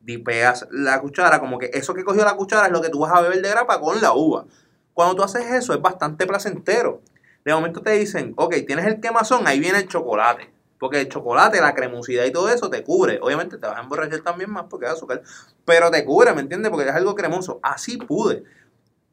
dipeas 0.04 0.66
la 0.70 1.00
cuchara, 1.00 1.40
como 1.40 1.58
que 1.58 1.70
eso 1.72 1.94
que 1.94 2.04
cogió 2.04 2.24
la 2.24 2.36
cuchara 2.36 2.66
es 2.66 2.72
lo 2.72 2.82
que 2.82 2.90
tú 2.90 3.00
vas 3.00 3.12
a 3.12 3.20
beber 3.20 3.42
de 3.42 3.50
grapa 3.50 3.80
con 3.80 4.00
la 4.00 4.12
uva. 4.12 4.44
Cuando 4.92 5.16
tú 5.16 5.22
haces 5.22 5.46
eso 5.50 5.74
es 5.74 5.80
bastante 5.80 6.26
placentero. 6.26 7.00
De 7.44 7.52
momento 7.52 7.82
te 7.82 7.90
dicen, 7.90 8.32
ok, 8.36 8.54
tienes 8.66 8.86
el 8.86 9.00
quemazón, 9.00 9.46
ahí 9.46 9.60
viene 9.60 9.78
el 9.78 9.88
chocolate. 9.88 10.50
Porque 10.78 11.00
el 11.00 11.08
chocolate, 11.08 11.60
la 11.60 11.74
cremosidad 11.74 12.24
y 12.24 12.32
todo 12.32 12.48
eso 12.48 12.70
te 12.70 12.82
cubre. 12.84 13.18
Obviamente 13.22 13.58
te 13.58 13.66
vas 13.66 13.78
a 13.78 13.82
emborrachar 13.82 14.20
también 14.20 14.50
más 14.50 14.64
porque 14.68 14.86
es 14.86 14.92
azúcar. 14.92 15.22
Pero 15.64 15.90
te 15.90 16.04
cubre, 16.04 16.32
¿me 16.34 16.42
entiendes? 16.42 16.70
Porque 16.70 16.88
es 16.88 16.94
algo 16.94 17.14
cremoso. 17.14 17.58
Así 17.62 17.96
pude. 17.96 18.44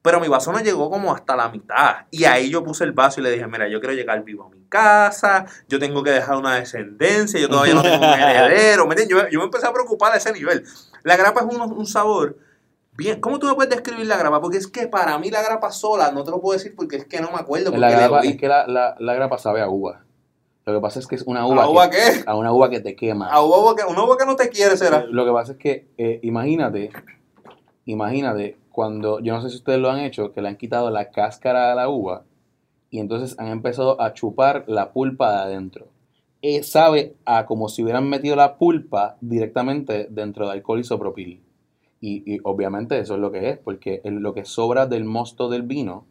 Pero 0.01 0.19
mi 0.19 0.27
vaso 0.27 0.51
no 0.51 0.59
llegó 0.59 0.89
como 0.89 1.13
hasta 1.13 1.35
la 1.35 1.49
mitad. 1.49 2.07
Y 2.09 2.23
ahí 2.25 2.49
yo 2.49 2.63
puse 2.63 2.83
el 2.83 2.91
vaso 2.91 3.19
y 3.19 3.23
le 3.23 3.31
dije, 3.31 3.45
mira, 3.47 3.67
yo 3.67 3.79
quiero 3.79 3.93
llegar 3.93 4.23
vivo 4.23 4.45
a 4.45 4.49
mi 4.49 4.63
casa, 4.67 5.45
yo 5.67 5.77
tengo 5.77 6.01
que 6.01 6.09
dejar 6.09 6.37
una 6.37 6.55
descendencia, 6.55 7.39
yo 7.39 7.47
todavía 7.47 7.75
no 7.75 7.83
tengo 7.83 7.97
un 7.97 8.03
heredero. 8.19 8.87
¿Me? 8.87 8.95
Yo, 9.07 9.27
yo 9.29 9.39
me 9.39 9.45
empecé 9.45 9.67
a 9.67 9.73
preocupar 9.73 10.13
a 10.13 10.17
ese 10.17 10.33
nivel. 10.33 10.63
La 11.03 11.17
grapa 11.17 11.41
es 11.41 11.45
un, 11.55 11.61
un 11.61 11.85
sabor 11.85 12.37
bien. 12.93 13.21
¿Cómo 13.21 13.39
tú 13.39 13.47
me 13.47 13.53
puedes 13.53 13.69
describir 13.69 14.07
la 14.07 14.17
grapa? 14.17 14.41
Porque 14.41 14.57
es 14.57 14.67
que 14.67 14.87
para 14.87 15.17
mí 15.17 15.29
la 15.29 15.41
grapa 15.43 15.71
sola 15.71 16.11
no 16.11 16.23
te 16.23 16.31
lo 16.31 16.41
puedo 16.41 16.57
decir 16.57 16.73
porque 16.75 16.97
es 16.97 17.05
que 17.05 17.21
no 17.21 17.31
me 17.31 17.37
acuerdo. 17.37 17.75
La 17.77 17.91
grapa, 17.91 18.21
es 18.21 18.37
que 18.37 18.47
la, 18.47 18.67
la, 18.67 18.95
la 18.99 19.13
grapa 19.13 19.37
sabe 19.37 19.61
a 19.61 19.69
uva. 19.69 20.03
Lo 20.65 20.73
que 20.75 20.79
pasa 20.79 20.99
es 20.99 21.07
que 21.07 21.15
es 21.15 21.23
una 21.23 21.45
uva, 21.47 21.63
¿A 21.63 21.69
uva 21.69 21.89
que, 21.89 21.97
qué? 21.97 22.23
a 22.25 22.35
una 22.35 22.53
uva 22.53 22.69
que 22.69 22.79
te 22.79 22.95
quema. 22.95 23.29
A 23.29 23.41
uva 23.41 23.75
que, 23.75 23.83
una 23.83 24.03
uva 24.03 24.15
que 24.17 24.25
no 24.25 24.35
te 24.35 24.49
quiere 24.49 24.77
será. 24.77 25.03
Lo 25.05 25.25
que 25.25 25.31
pasa 25.31 25.53
es 25.53 25.57
que, 25.57 25.87
eh, 25.97 26.19
imagínate, 26.21 26.91
imagínate 27.85 28.57
cuando, 28.71 29.19
yo 29.19 29.33
no 29.33 29.41
sé 29.41 29.49
si 29.49 29.57
ustedes 29.57 29.79
lo 29.79 29.89
han 29.89 29.99
hecho, 29.99 30.33
que 30.33 30.41
le 30.41 30.49
han 30.49 30.57
quitado 30.57 30.89
la 30.91 31.11
cáscara 31.11 31.71
a 31.71 31.75
la 31.75 31.89
uva 31.89 32.23
y 32.89 32.99
entonces 32.99 33.37
han 33.39 33.47
empezado 33.47 34.01
a 34.01 34.13
chupar 34.13 34.65
la 34.67 34.91
pulpa 34.93 35.31
de 35.31 35.37
adentro. 35.43 35.87
Eh, 36.41 36.63
sabe 36.63 37.15
a 37.25 37.45
como 37.45 37.69
si 37.69 37.83
hubieran 37.83 38.09
metido 38.09 38.35
la 38.35 38.57
pulpa 38.57 39.17
directamente 39.21 40.07
dentro 40.09 40.47
de 40.47 40.53
alcohol 40.53 40.79
isopropil. 40.79 41.41
Y, 42.01 42.39
obviamente 42.43 42.99
eso 42.99 43.13
es 43.15 43.19
lo 43.21 43.31
que 43.31 43.49
es, 43.49 43.57
porque 43.59 44.01
el- 44.03 44.15
lo 44.15 44.33
que 44.33 44.43
sobra 44.45 44.87
del 44.87 45.05
mosto 45.05 45.49
del 45.49 45.61
vino, 45.63 46.05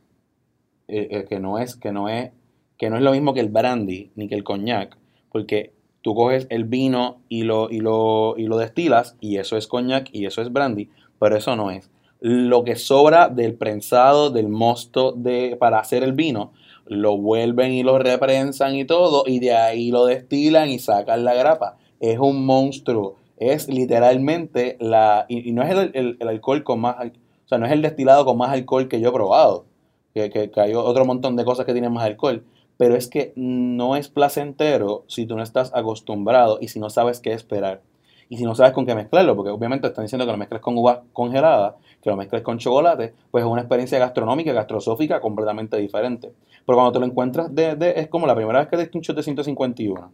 eh, 0.89 1.09
eh, 1.11 1.25
que 1.29 1.41
no 1.41 1.59
es, 1.59 1.77
que 1.77 1.93
no 1.93 2.09
es, 2.09 2.33
que 2.79 2.91
no 2.91 2.97
es 2.97 3.03
lo 3.03 3.13
mismo 3.13 3.35
que 3.35 3.41
el 3.41 3.49
brandy 3.49 4.11
ni 4.17 4.29
que 4.29 4.35
el 4.35 4.45
coñac, 4.45 4.97
porque 5.31 5.73
tú 6.03 6.15
coges 6.15 6.47
el 6.51 6.65
vino 6.65 7.21
y 7.29 7.43
lo, 7.43 7.71
y 7.71 7.81
lo, 7.81 8.35
y 8.37 8.47
lo 8.47 8.57
destilas, 8.59 9.17
y 9.21 9.37
eso 9.39 9.57
es 9.57 9.67
coñac 9.67 10.09
y 10.13 10.27
eso 10.27 10.43
es 10.43 10.53
brandy, 10.53 10.89
pero 11.21 11.37
eso 11.37 11.57
no 11.57 11.71
es. 11.71 11.91
Lo 12.21 12.65
que 12.65 12.77
sobra 12.77 13.29
del 13.29 13.55
prensado, 13.55 14.31
del 14.31 14.49
mosto 14.49 15.13
de, 15.13 15.57
para 15.61 15.79
hacer 15.81 16.03
el 16.03 16.15
vino, 16.15 16.53
lo 16.87 17.17
vuelven 17.19 17.73
y 17.73 17.83
lo 17.85 17.99
reprensan 17.99 18.75
y 18.77 18.85
todo, 18.85 19.25
y 19.27 19.39
de 19.41 19.55
ahí 19.55 19.91
lo 19.93 20.07
destilan 20.07 20.69
y 20.71 20.79
sacan 20.81 21.25
la 21.25 21.35
grapa. 21.35 21.79
Es 22.01 22.19
un 22.19 22.45
monstruo. 22.47 23.17
Es 23.39 23.69
literalmente 23.69 24.77
la. 24.81 25.27
Y, 25.29 25.53
no 25.53 25.63
es 25.63 25.71
el, 25.71 26.17
el- 26.21 26.29
alcohol 26.29 26.65
con 26.65 26.81
más. 26.81 26.97
O 27.07 27.49
sea, 27.49 27.59
no 27.59 27.67
es 27.67 27.73
el 27.73 27.83
destilado 27.83 28.25
con 28.25 28.37
más 28.39 28.51
alcohol 28.53 28.89
que 28.89 29.01
yo 29.01 29.11
he 29.11 29.13
probado. 29.13 29.67
Que, 30.15 30.31
que, 30.31 30.51
que 30.51 30.61
hay 30.61 30.75
otro 30.75 31.05
montón 31.05 31.37
de 31.37 31.45
cosas 31.45 31.67
que 31.67 31.73
tienen 31.73 31.93
más 31.93 32.05
alcohol. 32.05 32.45
Pero 32.77 32.97
es 32.97 33.09
que 33.09 33.33
no 33.37 33.97
es 33.97 34.09
placentero 34.09 35.05
si 35.07 35.27
tú 35.27 35.37
no 35.37 35.43
estás 35.43 35.71
acostumbrado 35.75 36.59
y 36.61 36.69
si 36.69 36.81
no 36.81 36.91
sabes 36.91 37.21
qué 37.21 37.33
esperar. 37.33 37.83
Y 38.31 38.37
si 38.37 38.45
no 38.45 38.55
sabes 38.55 38.73
con 38.73 38.87
qué 38.87 38.95
mezclarlo, 38.95 39.35
porque 39.35 39.51
obviamente 39.51 39.89
están 39.89 40.05
diciendo 40.05 40.25
que 40.25 40.31
lo 40.31 40.39
mezclas 40.39 40.61
con 40.61 40.79
uva 40.79 41.03
congelada, 41.13 41.75
que 42.01 42.11
lo 42.11 42.17
mezcles 42.17 42.43
con 42.43 42.59
chocolate, 42.59 43.13
pues 43.29 43.45
es 43.45 43.51
una 43.51 43.63
experiencia 43.63 43.99
gastronómica, 43.99 44.53
gastrosófica 44.53 45.21
completamente 45.21 45.77
diferente. 45.79 46.33
Pero 46.65 46.77
cuando 46.77 46.93
te 46.93 47.01
lo 47.01 47.07
encuentras, 47.07 47.53
de, 47.53 47.93
es 47.97 48.07
como 48.07 48.29
la 48.29 48.37
primera 48.37 48.61
vez 48.61 48.69
que 48.69 48.77
diste 48.77 48.97
un 48.97 49.03
shot 49.03 49.17
de 49.17 49.25
151. 49.25 50.13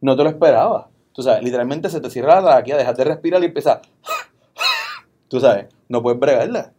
No 0.00 0.16
te 0.16 0.24
lo 0.24 0.30
esperabas. 0.30 0.86
Tú 1.12 1.22
sabes, 1.22 1.42
literalmente 1.42 1.90
se 1.90 2.00
te 2.00 2.08
cierra 2.08 2.40
la 2.40 2.50
tráquea, 2.50 2.78
dejas 2.78 2.96
de 2.96 3.04
respirar 3.04 3.42
y 3.42 3.46
empiezas. 3.46 3.80
Tú 5.28 5.38
sabes, 5.38 5.66
no 5.90 6.02
puedes 6.02 6.18
bregarla. 6.18 6.72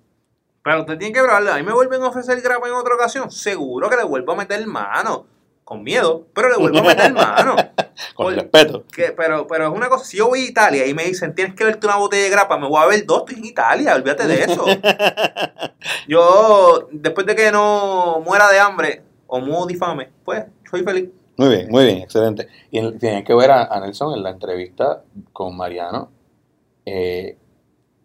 Pero 0.63 0.79
usted 0.79 0.97
tiene 0.97 1.13
que 1.13 1.21
probarla. 1.21 1.53
A 1.53 1.57
mí 1.57 1.63
me 1.63 1.73
vuelven 1.73 2.01
a 2.01 2.07
ofrecer 2.07 2.41
grapa 2.41 2.67
en 2.67 2.73
otra 2.73 2.95
ocasión. 2.95 3.29
Seguro 3.29 3.87
que 3.87 3.97
le 3.97 4.03
vuelvo 4.03 4.31
a 4.31 4.35
meter 4.35 4.65
mano. 4.65 5.27
Con 5.63 5.83
miedo, 5.83 6.25
pero 6.33 6.49
le 6.49 6.57
vuelvo 6.57 6.79
a 6.79 6.83
meter 6.83 7.13
mano. 7.13 7.55
Con 8.15 8.33
respeto. 8.35 8.83
Que, 8.93 9.11
pero, 9.11 9.47
pero 9.47 9.67
es 9.67 9.73
una 9.75 9.89
cosa, 9.89 10.05
si 10.05 10.17
yo 10.17 10.27
voy 10.27 10.41
a 10.45 10.47
Italia 10.49 10.85
y 10.87 10.93
me 10.93 11.03
dicen, 11.03 11.33
tienes 11.35 11.55
que 11.55 11.63
verte 11.63 11.85
una 11.87 11.97
botella 11.97 12.23
de 12.23 12.29
grapa, 12.29 12.57
me 12.57 12.67
voy 12.67 12.81
a 12.81 12.85
ver 12.87 13.05
dos, 13.05 13.19
estoy 13.19 13.37
en 13.39 13.45
Italia, 13.45 13.95
olvídate 13.95 14.27
de 14.27 14.43
eso. 14.43 14.65
Yo, 16.07 16.87
después 16.91 17.25
de 17.25 17.35
que 17.35 17.51
no 17.51 18.21
muera 18.25 18.49
de 18.49 18.59
hambre 18.59 19.01
o 19.27 19.39
muero 19.39 19.65
de 19.65 19.75
fame, 19.75 20.09
pues, 20.23 20.43
soy 20.69 20.83
feliz. 20.83 21.09
Muy 21.37 21.49
bien, 21.49 21.67
muy 21.69 21.85
bien, 21.85 21.97
excelente. 21.99 22.47
Y 22.69 22.79
en- 22.79 22.99
tienen 22.99 23.23
que 23.23 23.33
ver 23.33 23.51
a, 23.51 23.63
a 23.65 23.79
Nelson 23.79 24.13
en 24.15 24.23
la 24.23 24.29
entrevista 24.31 25.03
con 25.33 25.55
Mariano. 25.55 26.09
Eh, 26.85 27.37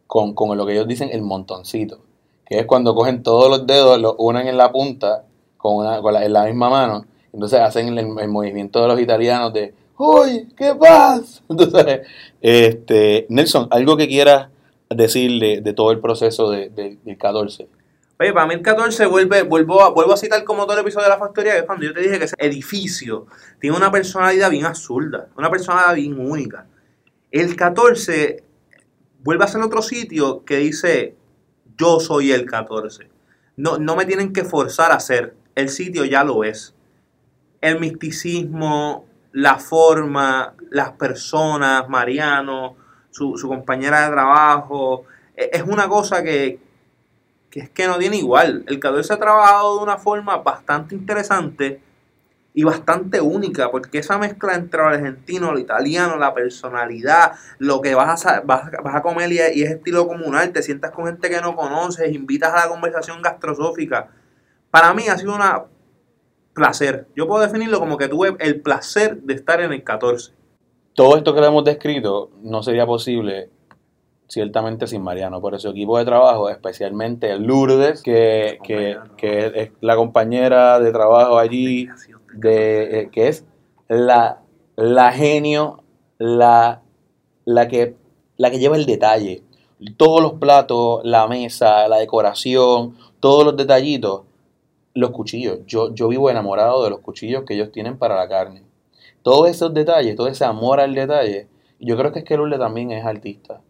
con, 0.06 0.35
con 0.35 0.56
lo 0.56 0.64
que 0.66 0.74
ellos 0.74 0.87
dicen 0.87 1.09
el 1.12 1.22
montoncito, 1.22 1.98
que 2.46 2.61
es 2.61 2.66
cuando 2.66 2.94
cogen 2.94 3.22
todos 3.24 3.50
los 3.50 3.66
dedos, 3.66 3.98
los 4.00 4.14
unen 4.18 4.46
en 4.46 4.56
la 4.56 4.70
punta, 4.70 5.24
con 5.56 5.76
una, 5.76 6.00
con 6.00 6.14
la, 6.14 6.24
en 6.24 6.32
la 6.32 6.44
misma 6.44 6.70
mano, 6.70 7.06
entonces 7.32 7.59
hacen 7.59 7.88
el, 7.88 7.98
el 7.98 8.28
movimiento 8.28 8.80
de 8.82 8.87
los 8.88 9.00
italianos 9.00 9.52
de 9.52 9.74
¡Uy! 9.98 10.48
¿Qué 10.56 10.74
pasa? 10.74 11.42
Entonces, 11.48 12.00
este, 12.40 13.26
Nelson, 13.28 13.68
algo 13.70 13.96
que 13.96 14.09
quieras 14.09 14.48
decirle 14.90 15.61
de 15.62 15.72
todo 15.72 15.90
el 15.90 16.00
proceso 16.00 16.50
de, 16.50 16.68
de- 16.70 16.98
del 17.04 17.18
14. 17.18 17.68
Oye, 18.18 18.32
para 18.32 18.46
mí 18.46 18.54
el 18.54 18.62
14 18.62 19.06
vuelve, 19.06 19.42
vuelvo, 19.42 19.82
a, 19.82 19.90
vuelvo 19.90 20.14
a 20.14 20.16
citar 20.16 20.42
como 20.44 20.64
todo 20.64 20.74
el 20.74 20.80
episodio 20.82 21.04
de 21.04 21.11
la 21.11 21.18
factoría, 21.18 21.52
que 21.52 21.59
es 21.59 21.64
cuando 21.64 21.85
yo 21.85 21.92
te 21.92 22.00
dije 22.00 22.18
que 22.18 22.24
ese 22.24 22.35
edificio 22.38 23.26
tiene 23.61 23.76
una 23.76 23.90
personalidad 23.90 24.50
bien 24.50 24.64
absurda, 24.64 25.28
una 25.37 25.50
personalidad 25.50 25.94
bien 25.94 26.18
única. 26.18 26.66
El 27.30 27.54
14 27.56 28.42
vuelve 29.22 29.44
a 29.44 29.48
ser 29.48 29.61
otro 29.61 29.82
sitio 29.82 30.44
que 30.44 30.56
dice, 30.59 31.14
yo 31.76 32.00
soy 32.00 32.32
el 32.32 32.46
14. 32.46 33.09
No, 33.56 33.76
no 33.78 33.96
me 33.96 34.06
tienen 34.06 34.32
que 34.32 34.44
forzar 34.44 34.92
a 34.92 35.00
ser, 35.00 35.35
el 35.54 35.68
sitio 35.68 36.04
ya 36.06 36.24
lo 36.24 36.42
es. 36.44 36.74
El 37.61 37.80
misticismo, 37.80 39.04
la 39.37 39.59
forma, 39.59 40.55
las 40.70 40.92
personas, 40.92 41.90
Mariano, 41.90 42.75
su, 43.11 43.37
su 43.37 43.49
compañera 43.49 44.07
de 44.07 44.12
trabajo, 44.12 45.05
e- 45.37 45.51
es 45.53 45.62
una 45.62 45.88
cosa 45.88 46.22
que, 46.22 46.59
que 47.51 47.61
es 47.61 47.68
que 47.68 47.87
no 47.87 47.99
tiene 47.99 48.16
igual. 48.16 48.64
El 48.66 48.81
14 48.81 49.12
ha 49.12 49.18
trabajado 49.18 49.77
de 49.77 49.83
una 49.83 49.99
forma 49.99 50.38
bastante 50.38 50.94
interesante 50.94 51.83
y 52.55 52.64
bastante 52.64 53.20
única, 53.20 53.70
porque 53.70 53.99
esa 53.99 54.16
mezcla 54.16 54.55
entre 54.55 54.81
lo 54.81 54.88
argentino, 54.88 55.53
lo 55.53 55.59
italiano, 55.59 56.16
la 56.16 56.33
personalidad, 56.33 57.33
lo 57.59 57.83
que 57.83 57.94
vas 57.94 58.25
a, 58.25 58.40
vas, 58.40 58.70
vas 58.83 58.94
a 58.94 59.03
comer 59.03 59.31
y, 59.33 59.37
y 59.37 59.64
es 59.64 59.70
estilo 59.70 60.09
comunal, 60.09 60.51
te 60.51 60.62
sientas 60.62 60.92
con 60.92 61.05
gente 61.05 61.29
que 61.29 61.42
no 61.42 61.55
conoces, 61.55 62.11
invitas 62.11 62.55
a 62.55 62.64
la 62.64 62.68
conversación 62.68 63.20
gastrosófica. 63.20 64.09
Para 64.70 64.94
mí 64.94 65.09
ha 65.09 65.18
sido 65.18 65.35
una 65.35 65.64
placer. 66.57 67.07
Yo 67.14 67.29
puedo 67.29 67.42
definirlo 67.42 67.79
como 67.79 67.99
que 67.99 68.09
tuve 68.09 68.35
el 68.40 68.61
placer 68.62 69.23
de 69.23 69.35
estar 69.35 69.61
en 69.61 69.73
el 69.73 69.85
14. 69.85 70.33
Todo 70.95 71.16
esto 71.16 71.35
que 71.35 71.40
le 71.42 71.47
hemos 71.49 71.62
descrito 71.62 72.31
no 72.42 72.62
sería 72.62 72.87
posible 72.87 73.51
ciertamente 74.29 74.87
sin 74.87 75.03
Mariano, 75.03 75.40
por 75.40 75.61
su 75.61 75.69
equipo 75.69 75.99
de 75.99 76.05
trabajo, 76.05 76.49
especialmente 76.49 77.38
Lourdes, 77.38 78.03
que, 78.03 78.59
que, 78.64 78.97
que 79.16 79.53
es 79.55 79.71
la 79.81 79.95
compañera 79.95 80.81
de 80.81 80.90
trabajo 80.90 81.38
allí, 81.38 81.88
de, 82.33 83.01
eh, 83.01 83.11
que 83.12 83.29
es 83.29 83.45
la, 83.88 84.40
la 84.75 85.12
genio, 85.12 85.85
la, 86.19 86.83
la, 87.45 87.69
que, 87.69 87.95
la 88.37 88.51
que 88.51 88.59
lleva 88.59 88.77
el 88.77 88.87
detalle. 88.87 89.42
Todos 89.97 90.23
los 90.23 90.33
platos, 90.35 91.03
la 91.05 91.29
mesa, 91.29 91.87
la 91.87 91.99
decoración, 91.99 92.97
todos 93.21 93.45
los 93.45 93.57
detallitos, 93.57 94.23
los 94.96 95.11
cuchillos. 95.11 95.61
Yo, 95.66 95.94
yo 95.94 96.09
vivo 96.09 96.30
enamorado 96.30 96.82
de 96.82 96.90
los 96.90 97.00
cuchillos 97.00 97.44
que 97.44 97.54
ellos 97.54 97.70
tienen 97.70 97.96
para 97.98 98.16
la 98.16 98.28
carne. 98.28 98.62
Todos 99.22 99.48
esos 99.48 99.72
detalles, 99.74 100.16
todo 100.16 100.28
ese 100.28 100.44
amor 100.44 100.80
al 100.80 100.94
detalle. 100.94 101.48
Yo 101.78 101.96
creo 101.96 102.12
que 102.12 102.20
es 102.20 102.24
que 102.24 102.37
Lourdes 102.37 102.59
también 102.59 102.90
es 102.92 103.04
artista. 103.04 103.61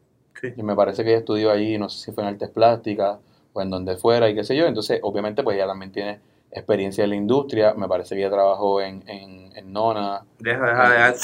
Sí. 0.40 0.48
Y 0.56 0.62
me 0.62 0.74
parece 0.76 1.02
que 1.02 1.10
ella 1.10 1.18
estudió 1.18 1.50
allí, 1.50 1.78
no 1.78 1.88
sé 1.88 1.98
si 2.04 2.12
fue 2.12 2.22
en 2.24 2.28
artes 2.30 2.50
plásticas 2.50 3.18
o 3.52 3.62
en 3.62 3.70
donde 3.70 3.96
fuera 3.96 4.28
y 4.28 4.34
qué 4.34 4.44
sé 4.44 4.54
yo. 4.56 4.66
Entonces, 4.66 5.00
obviamente, 5.02 5.42
pues 5.42 5.56
ella 5.56 5.66
también 5.66 5.90
tiene 5.92 6.20
experiencia 6.52 7.04
en 7.04 7.10
la 7.10 7.16
industria. 7.16 7.74
Me 7.74 7.88
parece 7.88 8.14
que 8.14 8.20
ella 8.20 8.30
trabajó 8.30 8.80
en, 8.80 9.02
en, 9.08 9.50
en 9.56 9.72
Nona. 9.72 10.22
Deja, 10.38 10.64
deja, 10.66 10.90
deja. 10.90 11.14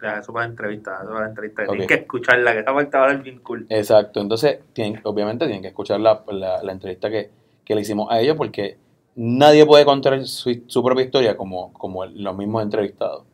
Deja 0.00 0.20
eso 0.20 0.32
para 0.32 0.46
la 0.46 0.50
entrevista, 0.52 0.98
eso 1.02 1.08
para 1.10 1.22
la 1.24 1.28
entrevista. 1.30 1.62
Ok. 1.64 1.68
Tienes 1.70 1.86
que 1.88 1.94
escucharla, 1.94 2.52
que 2.52 2.60
esa 2.60 2.72
parte 2.72 2.96
va 2.96 3.06
a 3.06 3.10
ser 3.10 3.22
bien 3.22 3.40
cool. 3.40 3.66
Exacto. 3.68 4.20
Entonces, 4.20 4.60
tienen, 4.72 5.00
obviamente 5.02 5.44
tienen 5.46 5.60
que 5.62 5.68
escuchar 5.68 5.98
la, 6.00 6.22
la- 6.28 6.62
la 6.62 6.72
entrevista 6.72 7.10
que, 7.10 7.30
que 7.64 7.74
le 7.74 7.80
hicimos 7.80 8.08
a 8.10 8.20
ellos 8.20 8.36
porque 8.36 8.78
nadie 9.18 9.66
puede 9.66 9.84
contar 9.84 10.26
su, 10.26 10.82
propia 10.84 11.04
historia 11.04 11.36
como, 11.36 11.72
como 11.74 12.06
los 12.06 12.36
mismos 12.36 12.62
entrevistados. 12.62 13.24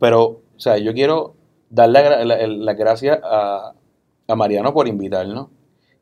Pero, 0.00 0.24
o 0.56 0.60
sea, 0.60 0.78
yo 0.78 0.94
quiero 0.94 1.34
darle 1.70 2.02
la, 2.02 2.24
la- 2.24 2.46
la 2.46 2.74
gracias 2.74 3.20
a, 3.24 3.74
a 4.28 4.36
Mariano 4.36 4.74
por 4.74 4.88
invitarnos 4.88 5.48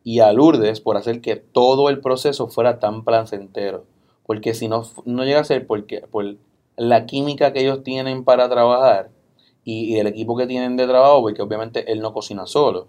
y 0.04 0.20
a 0.20 0.32
Lourdes 0.32 0.80
por 0.80 0.96
hacer 0.96 1.20
que 1.20 1.36
todo 1.36 1.88
el 1.90 2.00
proceso 2.00 2.48
fuera 2.48 2.78
tan 2.78 3.04
placentero. 3.04 3.84
Porque 4.26 4.54
si 4.54 4.68
no, 4.68 4.84
no 5.04 5.24
llega 5.24 5.40
a 5.40 5.44
ser 5.44 5.66
porque, 5.66 6.00
por 6.10 6.36
la 6.76 7.06
química 7.06 7.52
que 7.52 7.60
ellos 7.62 7.82
tienen 7.84 8.24
para 8.24 8.48
trabajar 8.48 9.10
y, 9.64 9.94
y 9.94 9.98
el 10.00 10.06
equipo 10.06 10.36
que 10.36 10.46
tienen 10.46 10.76
de 10.76 10.86
trabajo, 10.86 11.22
porque 11.22 11.42
obviamente 11.42 11.90
él 11.92 12.00
no 12.00 12.12
cocina 12.12 12.46
solo. 12.46 12.88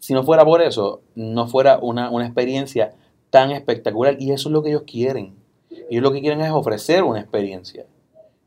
Si 0.00 0.14
no 0.14 0.24
fuera 0.24 0.44
por 0.44 0.60
eso, 0.62 1.02
no 1.14 1.46
fuera 1.46 1.78
una, 1.80 2.10
una 2.10 2.26
experiencia 2.26 2.94
tan 3.32 3.50
espectacular. 3.50 4.16
Y 4.20 4.30
eso 4.30 4.50
es 4.50 4.52
lo 4.52 4.62
que 4.62 4.68
ellos 4.68 4.84
quieren. 4.86 5.34
Ellos 5.90 6.02
lo 6.02 6.12
que 6.12 6.20
quieren 6.20 6.42
es 6.42 6.52
ofrecer 6.52 7.02
una 7.02 7.18
experiencia. 7.18 7.86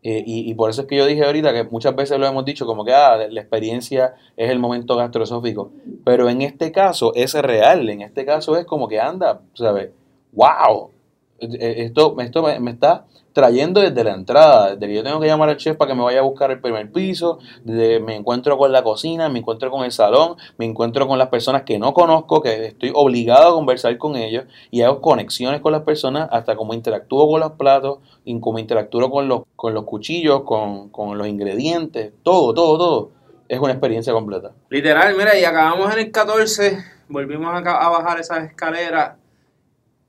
Eh, 0.04 0.24
y, 0.24 0.54
por 0.54 0.70
eso 0.70 0.84
es 0.84 0.88
que 0.88 0.98
yo 0.98 1.08
dije 1.08 1.26
ahorita 1.26 1.52
que 1.52 1.64
muchas 1.64 1.96
veces 1.96 2.20
lo 2.20 2.28
hemos 2.28 2.46
dicho 2.46 2.68
como 2.68 2.86
que 2.86 2.94
ah, 2.94 3.18
la 3.28 3.42
experiencia 3.42 4.14
es 4.38 4.52
el 4.52 4.60
momento 4.60 4.96
gastrosófico. 4.96 5.72
Pero 6.06 6.30
en 6.30 6.44
este 6.44 6.72
caso 6.72 7.12
es 7.16 7.34
real. 7.34 7.90
En 7.90 8.04
este 8.04 8.24
caso 8.24 8.56
es 8.56 8.66
como 8.66 8.88
que 8.88 9.00
anda, 9.00 9.42
¿sabes? 9.56 9.90
¡Wow! 10.32 10.92
Eh, 11.40 11.86
Esto, 11.86 12.16
esto 12.20 12.44
me, 12.44 12.72
está 12.72 13.06
trayendo 13.34 13.82
desde 13.82 14.04
la 14.04 14.14
entrada, 14.14 14.76
desde 14.76 14.88
que 14.88 14.96
yo 14.96 15.04
tengo 15.04 15.20
que 15.20 15.28
llamar 15.28 15.50
al 15.50 15.58
chef 15.58 15.76
para 15.76 15.92
que 15.92 15.96
me 15.96 16.04
vaya 16.04 16.20
a 16.20 16.24
buscar 16.24 16.52
el 16.52 16.62
primer 16.62 16.90
piso, 16.92 17.40
desde 17.66 18.00
me 18.00 18.16
encuentro 18.16 18.58
con 18.58 18.72
la 18.72 18.82
cocina, 18.82 19.28
me 19.28 19.40
encuentro 19.40 19.70
con 19.70 19.84
el 19.84 19.92
salón, 19.92 20.38
me 20.58 20.64
encuentro 20.64 21.06
con 21.06 21.20
las 21.20 21.28
personas 21.28 21.64
que 21.64 21.78
no 21.78 21.94
conozco, 21.94 22.42
que 22.42 22.68
estoy 22.68 22.92
obligado 22.96 23.50
a 23.50 23.56
conversar 23.56 23.98
con 23.98 24.16
ellos 24.16 24.46
y 24.72 24.84
hago 24.84 25.02
conexiones 25.02 25.60
con 25.60 25.74
las 25.74 25.82
personas 25.82 26.30
hasta 26.32 26.56
cómo 26.56 26.74
interactúo 26.74 27.30
con 27.30 27.42
los 27.42 27.52
platos, 27.54 28.00
y 28.24 28.40
cómo 28.40 28.58
interactúo 28.58 29.10
con 29.12 29.28
los, 29.28 29.44
con 29.56 29.74
los 29.74 29.84
cuchillos, 29.84 30.44
con, 30.44 30.90
con 30.90 31.18
los 31.18 31.28
ingredientes, 31.28 32.12
todo, 32.24 32.54
todo, 32.54 32.78
todo. 32.78 33.12
Es 33.48 33.60
una 33.60 33.74
experiencia 33.74 34.12
completa. 34.12 34.54
Literal, 34.70 35.16
mira, 35.16 35.38
y 35.38 35.44
acabamos 35.44 35.94
en 35.94 36.00
el 36.00 36.12
14, 36.12 36.80
volvimos 37.10 37.54
a 37.54 37.90
bajar 37.90 38.20
esas 38.20 38.46
escaleras. 38.46 39.18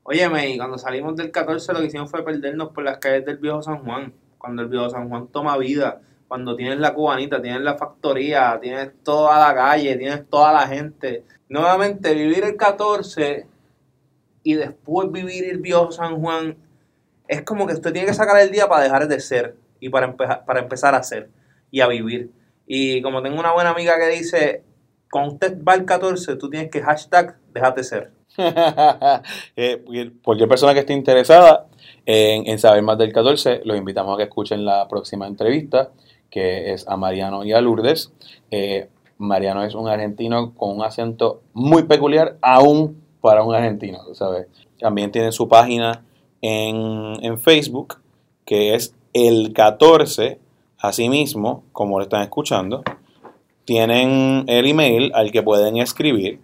Óyeme, 0.08 0.50
y 0.50 0.56
cuando 0.56 0.78
salimos 0.78 1.16
del 1.16 1.32
14 1.32 1.72
lo 1.72 1.80
que 1.80 1.86
hicimos 1.86 2.08
fue 2.10 2.24
perdernos 2.24 2.70
por 2.70 2.84
las 2.84 2.98
calles 2.98 3.24
del 3.26 3.38
viejo 3.38 3.60
San 3.62 3.78
Juan. 3.84 4.12
Cuando 4.38 4.62
el 4.62 4.68
viejo 4.68 4.88
San 4.88 5.08
Juan 5.08 5.26
toma 5.28 5.56
vida, 5.58 6.00
cuando 6.28 6.54
tienes 6.54 6.78
la 6.78 6.94
cubanita, 6.94 7.42
tienes 7.42 7.62
la 7.62 7.76
factoría, 7.76 8.56
tienes 8.60 8.92
toda 9.02 9.36
la 9.48 9.54
calle, 9.54 9.96
tienes 9.96 10.28
toda 10.30 10.52
la 10.52 10.66
gente. 10.68 11.24
Nuevamente, 11.48 12.14
vivir 12.14 12.44
el 12.44 12.56
14 12.56 13.46
y 14.44 14.54
después 14.54 15.10
vivir 15.10 15.44
el 15.50 15.58
viejo 15.58 15.90
San 15.90 16.20
Juan 16.20 16.56
es 17.26 17.42
como 17.42 17.66
que 17.66 17.74
usted 17.74 17.92
tiene 17.92 18.06
que 18.06 18.14
sacar 18.14 18.40
el 18.40 18.52
día 18.52 18.68
para 18.68 18.84
dejar 18.84 19.08
de 19.08 19.18
ser 19.20 19.56
y 19.80 19.88
para, 19.88 20.14
empe- 20.16 20.44
para 20.44 20.60
empezar 20.60 20.94
a 20.94 21.02
ser 21.02 21.30
y 21.72 21.80
a 21.80 21.88
vivir. 21.88 22.30
Y 22.66 23.02
como 23.02 23.22
tengo 23.22 23.40
una 23.40 23.52
buena 23.52 23.70
amiga 23.70 23.98
que 23.98 24.08
dice, 24.08 24.62
cuando 25.10 25.34
usted 25.34 25.58
va 25.64 25.72
al 25.72 25.84
14, 25.84 26.36
tú 26.36 26.48
tienes 26.48 26.70
que 26.70 26.80
hashtag 26.82 27.38
déjate 27.52 27.82
ser. 27.82 28.12
Eh, 29.56 29.82
cualquier 30.22 30.48
persona 30.48 30.74
que 30.74 30.80
esté 30.80 30.92
interesada 30.92 31.66
en, 32.04 32.58
saber 32.58 32.82
más 32.82 32.98
del 32.98 33.12
14, 33.12 33.62
los 33.64 33.76
invitamos 33.76 34.14
a 34.14 34.16
que 34.18 34.24
escuchen 34.24 34.64
la 34.64 34.86
próxima 34.88 35.26
entrevista, 35.26 35.90
que 36.30 36.72
es 36.72 36.86
a 36.88 36.96
Mariano 36.96 37.44
y 37.44 37.52
a 37.52 37.60
Lourdes. 37.60 38.12
Eh, 38.50 38.88
Mariano 39.18 39.64
es 39.64 39.74
un 39.74 39.88
argentino 39.88 40.54
con 40.54 40.76
un 40.76 40.82
acento 40.82 41.42
muy 41.54 41.84
peculiar, 41.84 42.36
aún 42.42 43.02
para 43.20 43.42
un 43.42 43.54
argentino, 43.54 43.98
¿sabes? 44.14 44.46
También 44.78 45.10
tiene 45.10 45.32
su 45.32 45.48
página 45.48 46.04
en, 46.42 47.16
en 47.22 47.40
Facebook, 47.40 47.98
que 48.44 48.74
es 48.74 48.94
el 49.14 49.52
14, 49.54 50.38
asimismo, 50.78 51.64
como 51.72 51.98
lo 51.98 52.04
están 52.04 52.22
escuchando. 52.22 52.82
Tienen 53.64 54.44
el 54.46 54.66
email 54.66 55.10
al 55.14 55.32
que 55.32 55.42
pueden 55.42 55.78
escribir, 55.78 56.38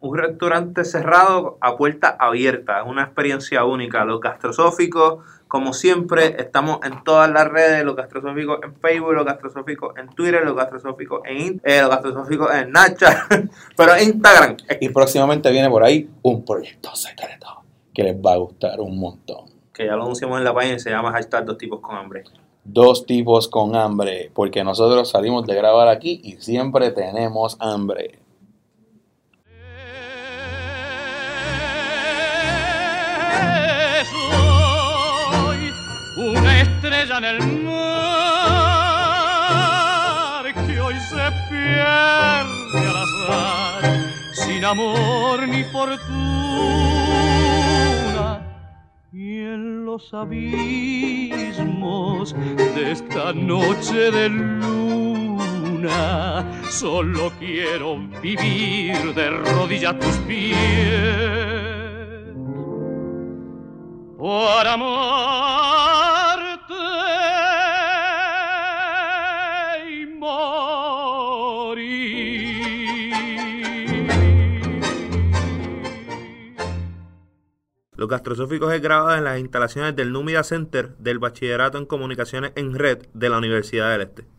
un 0.00 0.16
restaurante 0.16 0.84
cerrado 0.84 1.58
a 1.60 1.76
puerta 1.76 2.16
abierta, 2.18 2.80
es 2.80 2.86
una 2.86 3.02
experiencia 3.02 3.64
única. 3.64 4.04
Los 4.04 4.20
gastrosóficos, 4.20 5.24
como 5.48 5.72
siempre, 5.72 6.36
estamos 6.38 6.80
en 6.84 7.02
todas 7.02 7.30
las 7.30 7.48
redes, 7.48 7.82
los 7.82 7.96
gastrosóficos 7.96 8.60
en 8.62 8.74
Facebook, 8.76 9.14
los 9.14 9.24
gastrosóficos 9.24 9.96
en 9.96 10.08
Twitter, 10.10 10.44
los 10.44 10.54
gastrosóficos 10.54 11.22
en, 11.24 11.60
eh, 11.64 11.80
los 11.80 11.90
gastrosóficos 11.90 12.54
en 12.54 12.68
Snapchat, 12.68 13.16
pero 13.76 13.96
en 13.96 14.08
Instagram. 14.10 14.56
Y 14.80 14.90
próximamente 14.90 15.50
viene 15.50 15.70
por 15.70 15.82
ahí 15.82 16.08
un 16.22 16.44
proyecto 16.44 16.94
secreto 16.94 17.46
que 17.94 18.02
les 18.02 18.16
va 18.16 18.34
a 18.34 18.36
gustar 18.36 18.80
un 18.80 19.00
montón. 19.00 19.46
que 19.72 19.86
ya 19.86 19.96
lo 19.96 20.02
anunciamos 20.02 20.38
en 20.38 20.44
la 20.44 20.52
página 20.52 20.74
y 20.74 20.80
se 20.80 20.90
llama 20.90 21.12
hashtag 21.12 21.44
dos 21.46 21.56
tipos 21.56 21.80
con 21.80 21.96
hambre. 21.96 22.24
Dos 22.64 23.06
tipos 23.06 23.48
con 23.48 23.74
hambre, 23.74 24.30
porque 24.34 24.62
nosotros 24.62 25.08
salimos 25.08 25.46
de 25.46 25.54
grabar 25.54 25.88
aquí 25.88 26.20
y 26.22 26.32
siempre 26.32 26.90
tenemos 26.90 27.56
hambre. 27.60 28.18
Estrella 36.98 37.18
en 37.18 37.24
el 37.24 37.40
mar 37.64 38.94
que 40.66 40.80
hoy 40.80 40.94
se 40.94 41.30
pierde 41.48 42.80
al 42.88 42.96
azar, 42.96 43.82
sin 44.32 44.64
amor 44.64 45.46
ni 45.46 45.62
fortuna. 45.64 46.08
Y 49.12 49.38
en 49.40 49.84
los 49.84 50.12
abismos 50.14 51.14
de 52.34 52.92
esta 52.92 53.32
noche 53.32 54.10
de 54.10 54.28
luna, 54.28 55.90
solo 56.70 57.30
quiero 57.38 57.98
vivir 58.22 59.14
de 59.14 59.30
rodillas 59.30 59.94
a 59.94 59.98
tus 59.98 60.16
pies 60.18 61.38
para 64.18 64.72
amarte 64.72 65.27
Los 77.98 78.08
Gastrosóficos 78.08 78.72
es 78.72 78.80
grabado 78.80 79.18
en 79.18 79.24
las 79.24 79.40
instalaciones 79.40 79.96
del 79.96 80.12
Númida 80.12 80.44
Center 80.44 80.96
del 80.98 81.18
Bachillerato 81.18 81.78
en 81.78 81.84
Comunicaciones 81.84 82.52
en 82.54 82.78
Red 82.78 83.08
de 83.12 83.28
la 83.28 83.38
Universidad 83.38 83.90
del 83.90 84.02
Este. 84.02 84.37